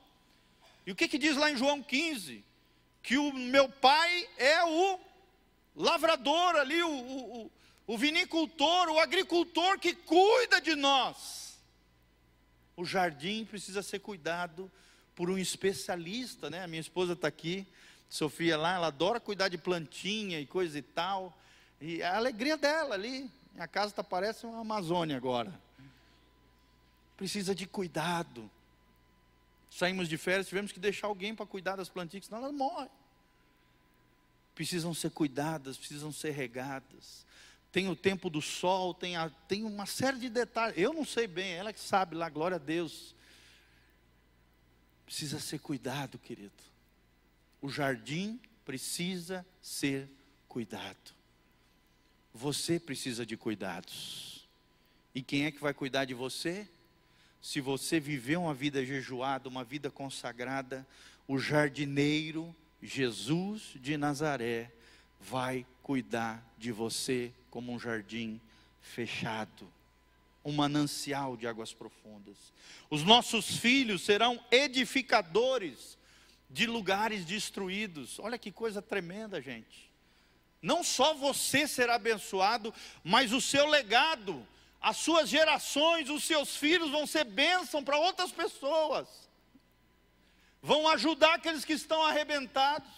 E 0.86 0.92
o 0.92 0.96
que, 0.96 1.08
que 1.08 1.18
diz 1.18 1.36
lá 1.36 1.50
em 1.50 1.58
João 1.58 1.82
15? 1.82 2.46
Que 3.02 3.18
o 3.18 3.34
meu 3.34 3.68
pai 3.68 4.30
é 4.38 4.64
o 4.66 5.00
lavrador 5.76 6.58
ali, 6.58 6.84
o, 6.84 6.92
o, 6.92 7.52
o 7.88 7.98
vinicultor, 7.98 8.90
o 8.90 9.00
agricultor 9.00 9.80
que 9.80 9.96
cuida 9.96 10.62
de 10.62 10.76
nós. 10.76 11.58
O 12.76 12.86
jardim 12.86 13.46
precisa 13.46 13.82
ser 13.82 13.98
cuidado 13.98 14.72
por 15.18 15.30
um 15.30 15.38
especialista, 15.38 16.50
né? 16.50 16.64
A 16.64 16.68
minha 16.68 16.80
esposa 16.80 17.12
está 17.12 17.28
aqui, 17.28 17.68
Sofia 18.10 18.58
lá, 18.58 18.76
ela 18.76 18.88
adora 18.88 19.20
cuidar 19.20 19.50
de 19.50 19.58
plantinha 19.58 20.40
e 20.40 20.46
coisa 20.46 20.80
e 20.80 20.82
tal. 20.82 21.38
E 21.82 22.02
a 22.02 22.16
alegria 22.16 22.56
dela 22.56 22.96
ali, 22.96 23.30
minha 23.54 23.68
casa 23.68 23.94
tá, 23.94 24.02
parece 24.02 24.46
uma 24.46 24.62
Amazônia 24.62 25.18
agora. 25.18 25.54
Precisa 27.18 27.54
de 27.54 27.68
cuidado 27.68 28.50
saímos 29.78 30.10
de 30.10 30.18
férias, 30.18 30.48
tivemos 30.48 30.72
que 30.72 30.80
deixar 30.80 31.08
alguém 31.08 31.36
para 31.36 31.46
cuidar 31.46 31.76
das 31.76 31.88
plantinhas, 31.88 32.26
senão 32.26 32.40
elas 32.40 32.54
morrem. 32.54 32.90
Precisam 34.56 34.94
ser 34.94 35.12
cuidadas, 35.12 35.78
precisam 35.78 36.12
ser 36.12 36.32
regadas. 36.32 37.26
Tem 37.72 37.88
o 37.88 37.96
tempo 37.96 38.28
do 38.30 38.42
sol, 38.42 38.94
tem, 38.94 39.16
a, 39.16 39.30
tem 39.48 39.64
uma 39.64 39.86
série 39.86 40.18
de 40.18 40.30
detalhes. 40.30 40.78
Eu 40.78 40.94
não 40.94 41.06
sei 41.06 41.28
bem, 41.28 41.54
ela 41.54 41.72
que 41.72 41.80
sabe 41.80 42.16
lá, 42.16 42.28
glória 42.28 42.56
a 42.56 42.60
Deus. 42.60 43.14
Precisa 45.08 45.40
ser 45.40 45.58
cuidado, 45.58 46.20
querido. 46.20 46.52
O 47.60 47.70
jardim 47.70 48.40
precisa 48.64 49.44
ser 49.60 50.08
cuidado. 50.48 51.16
Você 52.32 52.80
precisa 52.80 53.26
de 53.26 53.36
cuidados. 53.36 54.48
E 55.16 55.24
quem 55.24 55.46
é 55.46 55.52
que 55.52 55.60
vai 55.60 55.74
cuidar 55.74 56.06
de 56.06 56.14
você? 56.14 56.70
se 57.42 57.62
você 57.62 58.00
viver 58.00 58.38
uma 58.38 58.54
vida 58.54 58.84
jejuada, 58.86 59.48
uma 59.48 59.64
vida 59.64 59.90
consagrada, 59.90 60.86
o 61.28 61.40
jardineiro 61.40 62.54
Jesus 62.82 63.74
de 63.76 63.98
Nazaré 63.98 64.72
vai 65.20 65.66
cuidar 65.82 66.44
de 66.58 66.72
você 66.72 67.32
como 67.50 67.72
um 67.72 67.80
jardim 67.80 68.40
fechado, 68.82 69.72
um 70.48 70.54
manancial 70.54 71.36
de 71.36 71.46
águas 71.46 71.74
profundas. 71.74 72.38
Os 72.90 73.04
nossos 73.04 73.58
filhos 73.58 74.02
serão 74.04 74.40
edificadores 74.50 75.98
de 76.50 76.66
lugares 76.66 77.26
destruídos. 77.26 78.18
Olha 78.18 78.38
que 78.38 78.50
coisa 78.50 78.82
tremenda, 78.82 79.42
gente. 79.42 79.92
Não 80.62 80.84
só 80.86 81.14
você 81.14 81.68
será 81.68 81.96
abençoado, 81.96 82.74
mas 83.04 83.34
o 83.34 83.42
seu 83.42 83.68
legado 83.68 84.48
as 84.80 84.96
suas 84.98 85.28
gerações, 85.28 86.10
os 86.10 86.24
seus 86.24 86.56
filhos 86.56 86.92
vão 86.92 87.06
ser 87.08 87.26
bênção 87.26 87.84
para 87.84 87.98
outras 87.98 88.32
pessoas, 88.32 89.08
vão 90.62 90.88
ajudar 90.88 91.34
aqueles 91.34 91.66
que 91.66 91.74
estão 91.74 92.02
arrebentados, 92.04 92.90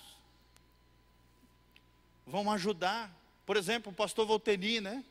vão 2.28 2.52
ajudar. 2.52 3.12
Por 3.46 3.58
exemplo, 3.58 3.92
o 3.92 3.96
pastor 3.96 4.28
Volteni, 4.28 4.80
né? 4.80 5.04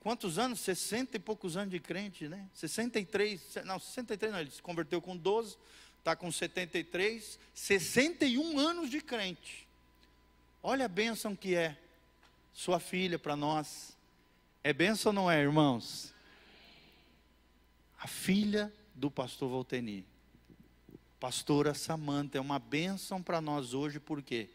Quantos 0.00 0.38
anos? 0.38 0.60
60 0.60 1.16
e 1.16 1.20
poucos 1.20 1.56
anos 1.56 1.70
de 1.70 1.80
crente, 1.80 2.28
né? 2.28 2.48
63, 2.54 3.56
não, 3.64 3.78
63 3.78 4.32
não, 4.32 4.40
ele 4.40 4.50
se 4.50 4.62
converteu 4.62 5.00
com 5.02 5.16
12, 5.16 5.56
está 5.98 6.14
com 6.14 6.30
73, 6.30 7.38
61 7.52 8.58
anos 8.58 8.90
de 8.90 9.00
crente. 9.00 9.66
Olha 10.62 10.86
a 10.86 10.88
bênção 10.88 11.34
que 11.34 11.54
é 11.54 11.76
sua 12.52 12.80
filha 12.80 13.18
para 13.18 13.36
nós. 13.36 13.96
É 14.62 14.72
benção 14.72 15.10
ou 15.10 15.14
não 15.14 15.30
é, 15.30 15.40
irmãos? 15.40 16.12
A 17.98 18.06
filha 18.06 18.72
do 18.94 19.10
pastor 19.10 19.48
Volteni, 19.48 20.04
pastora 21.20 21.74
Samanta, 21.74 22.38
é 22.38 22.40
uma 22.40 22.58
bênção 22.58 23.22
para 23.22 23.40
nós 23.40 23.74
hoje, 23.74 24.00
por 24.00 24.22
quê? 24.22 24.48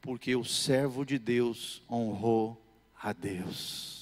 Porque 0.00 0.34
o 0.34 0.44
servo 0.44 1.04
de 1.04 1.18
Deus 1.18 1.82
honrou 1.90 2.60
a 3.00 3.12
Deus. 3.12 4.01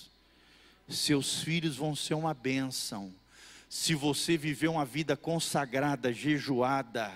Seus 0.91 1.43
filhos 1.43 1.77
vão 1.77 1.95
ser 1.95 2.15
uma 2.15 2.35
bênção. 2.35 3.15
Se 3.69 3.95
você 3.95 4.37
viver 4.37 4.69
uma 4.69 4.85
vida 4.85 5.17
consagrada, 5.17 6.13
jejuada, 6.13 7.13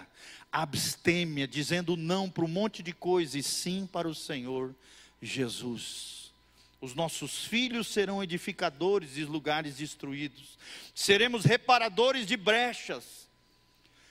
abstêmia, 0.53 1.49
dizendo 1.49 1.97
não 1.97 2.31
para 2.31 2.45
um 2.45 2.49
monte 2.49 2.83
de 2.83 2.93
coisa 2.93 3.37
e 3.37 3.43
sim 3.43 3.89
para 3.91 4.09
o 4.09 4.15
Senhor 4.15 4.73
Jesus. 5.21 6.33
Os 6.81 6.95
nossos 6.95 7.45
filhos 7.45 7.89
serão 7.89 8.23
edificadores 8.23 9.15
de 9.15 9.25
lugares 9.25 9.77
destruídos. 9.77 10.57
Seremos 10.95 11.45
reparadores 11.45 12.27
de 12.27 12.37
brechas. 12.37 13.27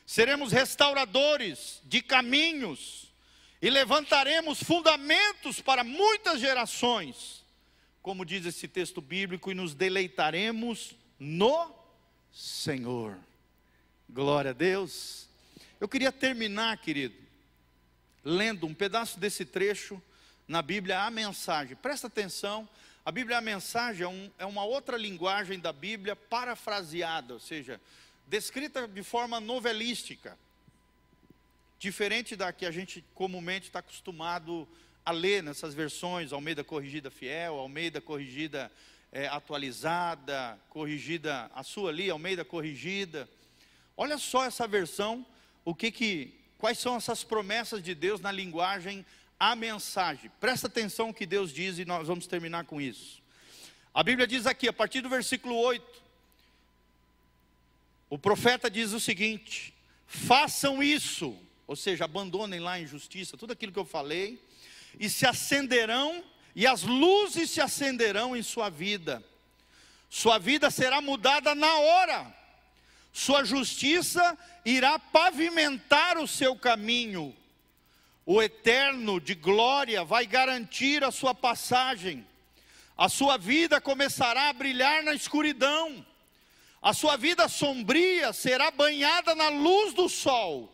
Seremos 0.05 0.51
restauradores 0.51 1.79
de 1.85 2.01
caminhos. 2.01 3.13
E 3.61 3.69
levantaremos 3.69 4.61
fundamentos 4.61 5.61
para 5.61 5.83
muitas 5.83 6.41
gerações. 6.41 7.42
Como 8.03 8.25
diz 8.25 8.45
esse 8.45 8.67
texto 8.67 8.99
bíblico, 8.99 9.49
e 9.49 9.55
nos 9.55 9.73
deleitaremos 9.73 10.93
no 11.17 11.73
Senhor. 12.33 13.17
Glória 14.09 14.51
a 14.51 14.53
Deus. 14.53 15.29
Eu 15.79 15.87
queria 15.87 16.11
terminar, 16.11 16.77
querido, 16.79 17.15
lendo 18.21 18.67
um 18.67 18.73
pedaço 18.73 19.17
desse 19.17 19.45
trecho 19.45 20.01
na 20.45 20.61
Bíblia 20.61 21.03
a 21.03 21.09
mensagem. 21.09 21.77
Presta 21.77 22.07
atenção, 22.07 22.67
a 23.05 23.11
Bíblia 23.11 23.37
a 23.37 23.41
mensagem 23.41 24.03
é, 24.03 24.07
um, 24.09 24.29
é 24.37 24.45
uma 24.45 24.65
outra 24.65 24.97
linguagem 24.97 25.57
da 25.57 25.71
Bíblia 25.71 26.13
parafraseada, 26.13 27.33
ou 27.33 27.39
seja, 27.39 27.79
descrita 28.27 28.85
de 28.85 29.01
forma 29.01 29.39
novelística, 29.39 30.37
diferente 31.79 32.35
da 32.35 32.51
que 32.51 32.65
a 32.65 32.71
gente 32.71 33.01
comumente 33.15 33.67
está 33.67 33.79
acostumado 33.79 34.67
a 34.67 34.82
ler 35.11 35.43
nessas 35.43 35.73
versões, 35.73 36.31
Almeida 36.31 36.63
Corrigida 36.63 37.11
Fiel, 37.11 37.55
Almeida 37.55 37.99
Corrigida 37.99 38.71
é, 39.11 39.27
Atualizada, 39.27 40.59
Corrigida, 40.69 41.49
a 41.53 41.63
sua 41.63 41.89
ali, 41.89 42.09
Almeida 42.09 42.43
Corrigida. 42.43 43.29
Olha 43.95 44.17
só 44.17 44.43
essa 44.43 44.67
versão, 44.67 45.25
o 45.63 45.75
que 45.75 45.91
que, 45.91 46.33
quais 46.57 46.79
são 46.79 46.95
essas 46.95 47.23
promessas 47.23 47.83
de 47.83 47.93
Deus 47.93 48.19
na 48.19 48.31
linguagem 48.31 49.05
a 49.39 49.55
mensagem. 49.55 50.31
Presta 50.39 50.67
atenção 50.67 51.07
no 51.07 51.13
que 51.13 51.25
Deus 51.25 51.51
diz 51.51 51.77
e 51.77 51.85
nós 51.85 52.07
vamos 52.07 52.25
terminar 52.25 52.65
com 52.65 52.79
isso. 52.79 53.21
A 53.93 54.01
Bíblia 54.01 54.25
diz 54.25 54.47
aqui, 54.47 54.67
a 54.67 54.73
partir 54.73 55.01
do 55.01 55.09
versículo 55.09 55.55
8, 55.55 56.01
o 58.09 58.17
profeta 58.17 58.69
diz 58.69 58.93
o 58.93 58.99
seguinte: 58.99 59.73
façam 60.07 60.81
isso, 60.81 61.37
ou 61.67 61.75
seja, 61.75 62.05
abandonem 62.05 62.59
lá 62.59 62.73
a 62.73 62.79
injustiça, 62.79 63.37
tudo 63.37 63.53
aquilo 63.53 63.71
que 63.71 63.79
eu 63.79 63.85
falei, 63.85 64.41
e 64.99 65.09
se 65.09 65.25
acenderão, 65.25 66.23
e 66.55 66.67
as 66.67 66.83
luzes 66.83 67.49
se 67.49 67.61
acenderão 67.61 68.35
em 68.35 68.43
sua 68.43 68.69
vida, 68.69 69.23
sua 70.09 70.37
vida 70.37 70.69
será 70.69 71.01
mudada 71.01 71.55
na 71.55 71.75
hora, 71.75 72.35
sua 73.11 73.43
justiça 73.43 74.37
irá 74.63 74.97
pavimentar 74.99 76.17
o 76.17 76.27
seu 76.27 76.55
caminho, 76.55 77.35
o 78.25 78.41
eterno 78.41 79.19
de 79.19 79.35
glória 79.35 80.03
vai 80.03 80.25
garantir 80.25 81.03
a 81.03 81.11
sua 81.11 81.35
passagem. 81.35 82.25
A 82.97 83.09
sua 83.09 83.37
vida 83.37 83.81
começará 83.81 84.49
a 84.49 84.53
brilhar 84.53 85.03
na 85.03 85.13
escuridão. 85.13 86.05
A 86.81 86.93
sua 86.93 87.17
vida 87.17 87.49
sombria 87.49 88.31
será 88.31 88.71
banhada 88.71 89.35
na 89.35 89.49
luz 89.49 89.93
do 89.93 90.07
sol. 90.07 90.69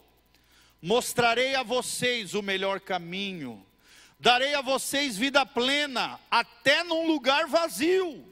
mostrarei 0.81 1.55
a 1.55 1.63
vocês 1.63 2.33
o 2.33 2.41
melhor 2.41 2.79
caminho, 2.79 3.65
darei 4.19 4.53
a 4.53 4.61
vocês 4.61 5.17
vida 5.17 5.45
plena, 5.45 6.19
até 6.29 6.83
num 6.83 7.07
lugar 7.07 7.47
vazio. 7.47 8.25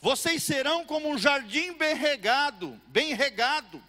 Vocês 0.00 0.42
serão 0.42 0.84
como 0.84 1.10
um 1.10 1.18
jardim 1.18 1.74
bem 1.74 1.94
regado, 1.94 2.80
bem 2.86 3.12
regado, 3.12 3.82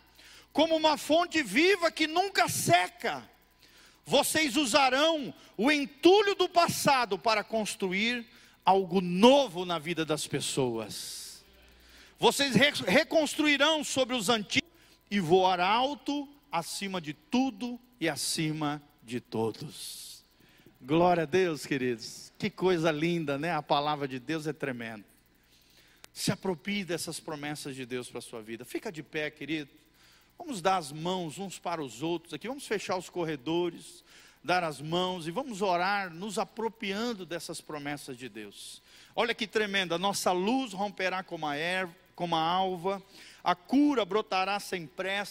como 0.51 0.75
uma 0.75 0.97
fonte 0.97 1.41
viva 1.41 1.91
que 1.91 2.07
nunca 2.07 2.49
seca. 2.49 3.29
Vocês 4.05 4.57
usarão 4.57 5.33
o 5.55 5.71
entulho 5.71 6.35
do 6.35 6.49
passado 6.49 7.17
para 7.17 7.43
construir 7.43 8.25
algo 8.65 8.99
novo 8.99 9.63
na 9.63 9.79
vida 9.79 10.03
das 10.03 10.27
pessoas. 10.27 11.45
Vocês 12.19 12.55
reconstruirão 12.55 13.83
sobre 13.83 14.15
os 14.15 14.27
antigos 14.27 14.69
e 15.09 15.19
voar 15.19 15.59
alto 15.59 16.27
acima 16.51 16.99
de 16.99 17.13
tudo 17.13 17.79
e 17.99 18.09
acima 18.09 18.81
de 19.03 19.19
todos. 19.19 20.10
Glória 20.83 21.23
a 21.23 21.25
Deus, 21.27 21.63
queridos. 21.63 22.33
Que 22.39 22.49
coisa 22.49 22.91
linda, 22.91 23.37
né? 23.37 23.53
A 23.53 23.61
palavra 23.61 24.07
de 24.07 24.19
Deus 24.19 24.47
é 24.47 24.53
tremenda. 24.53 25.05
Se 26.11 26.31
aproprie 26.31 26.83
dessas 26.83 27.19
promessas 27.19 27.75
de 27.75 27.85
Deus 27.85 28.09
para 28.09 28.17
a 28.17 28.21
sua 28.21 28.41
vida. 28.41 28.65
Fica 28.65 28.91
de 28.91 29.03
pé, 29.03 29.29
querido. 29.29 29.69
Vamos 30.39 30.59
dar 30.59 30.77
as 30.77 30.91
mãos 30.91 31.37
uns 31.37 31.59
para 31.59 31.83
os 31.83 32.01
outros 32.01 32.33
aqui. 32.33 32.47
Vamos 32.47 32.65
fechar 32.65 32.97
os 32.97 33.11
corredores, 33.11 34.03
dar 34.43 34.63
as 34.63 34.81
mãos 34.81 35.27
e 35.27 35.31
vamos 35.31 35.61
orar, 35.61 36.11
nos 36.11 36.39
apropriando 36.39 37.27
dessas 37.27 37.61
promessas 37.61 38.17
de 38.17 38.27
Deus. 38.27 38.81
Olha 39.15 39.35
que 39.35 39.45
tremenda. 39.45 39.99
Nossa 39.99 40.31
luz 40.31 40.73
romperá 40.73 41.21
como 41.21 41.45
a 41.45 41.55
erva, 41.55 41.95
como 42.15 42.35
a 42.35 42.41
alva. 42.41 43.03
A 43.43 43.53
cura 43.53 44.03
brotará 44.03 44.59
sem 44.59 44.87
pressa 44.87 45.29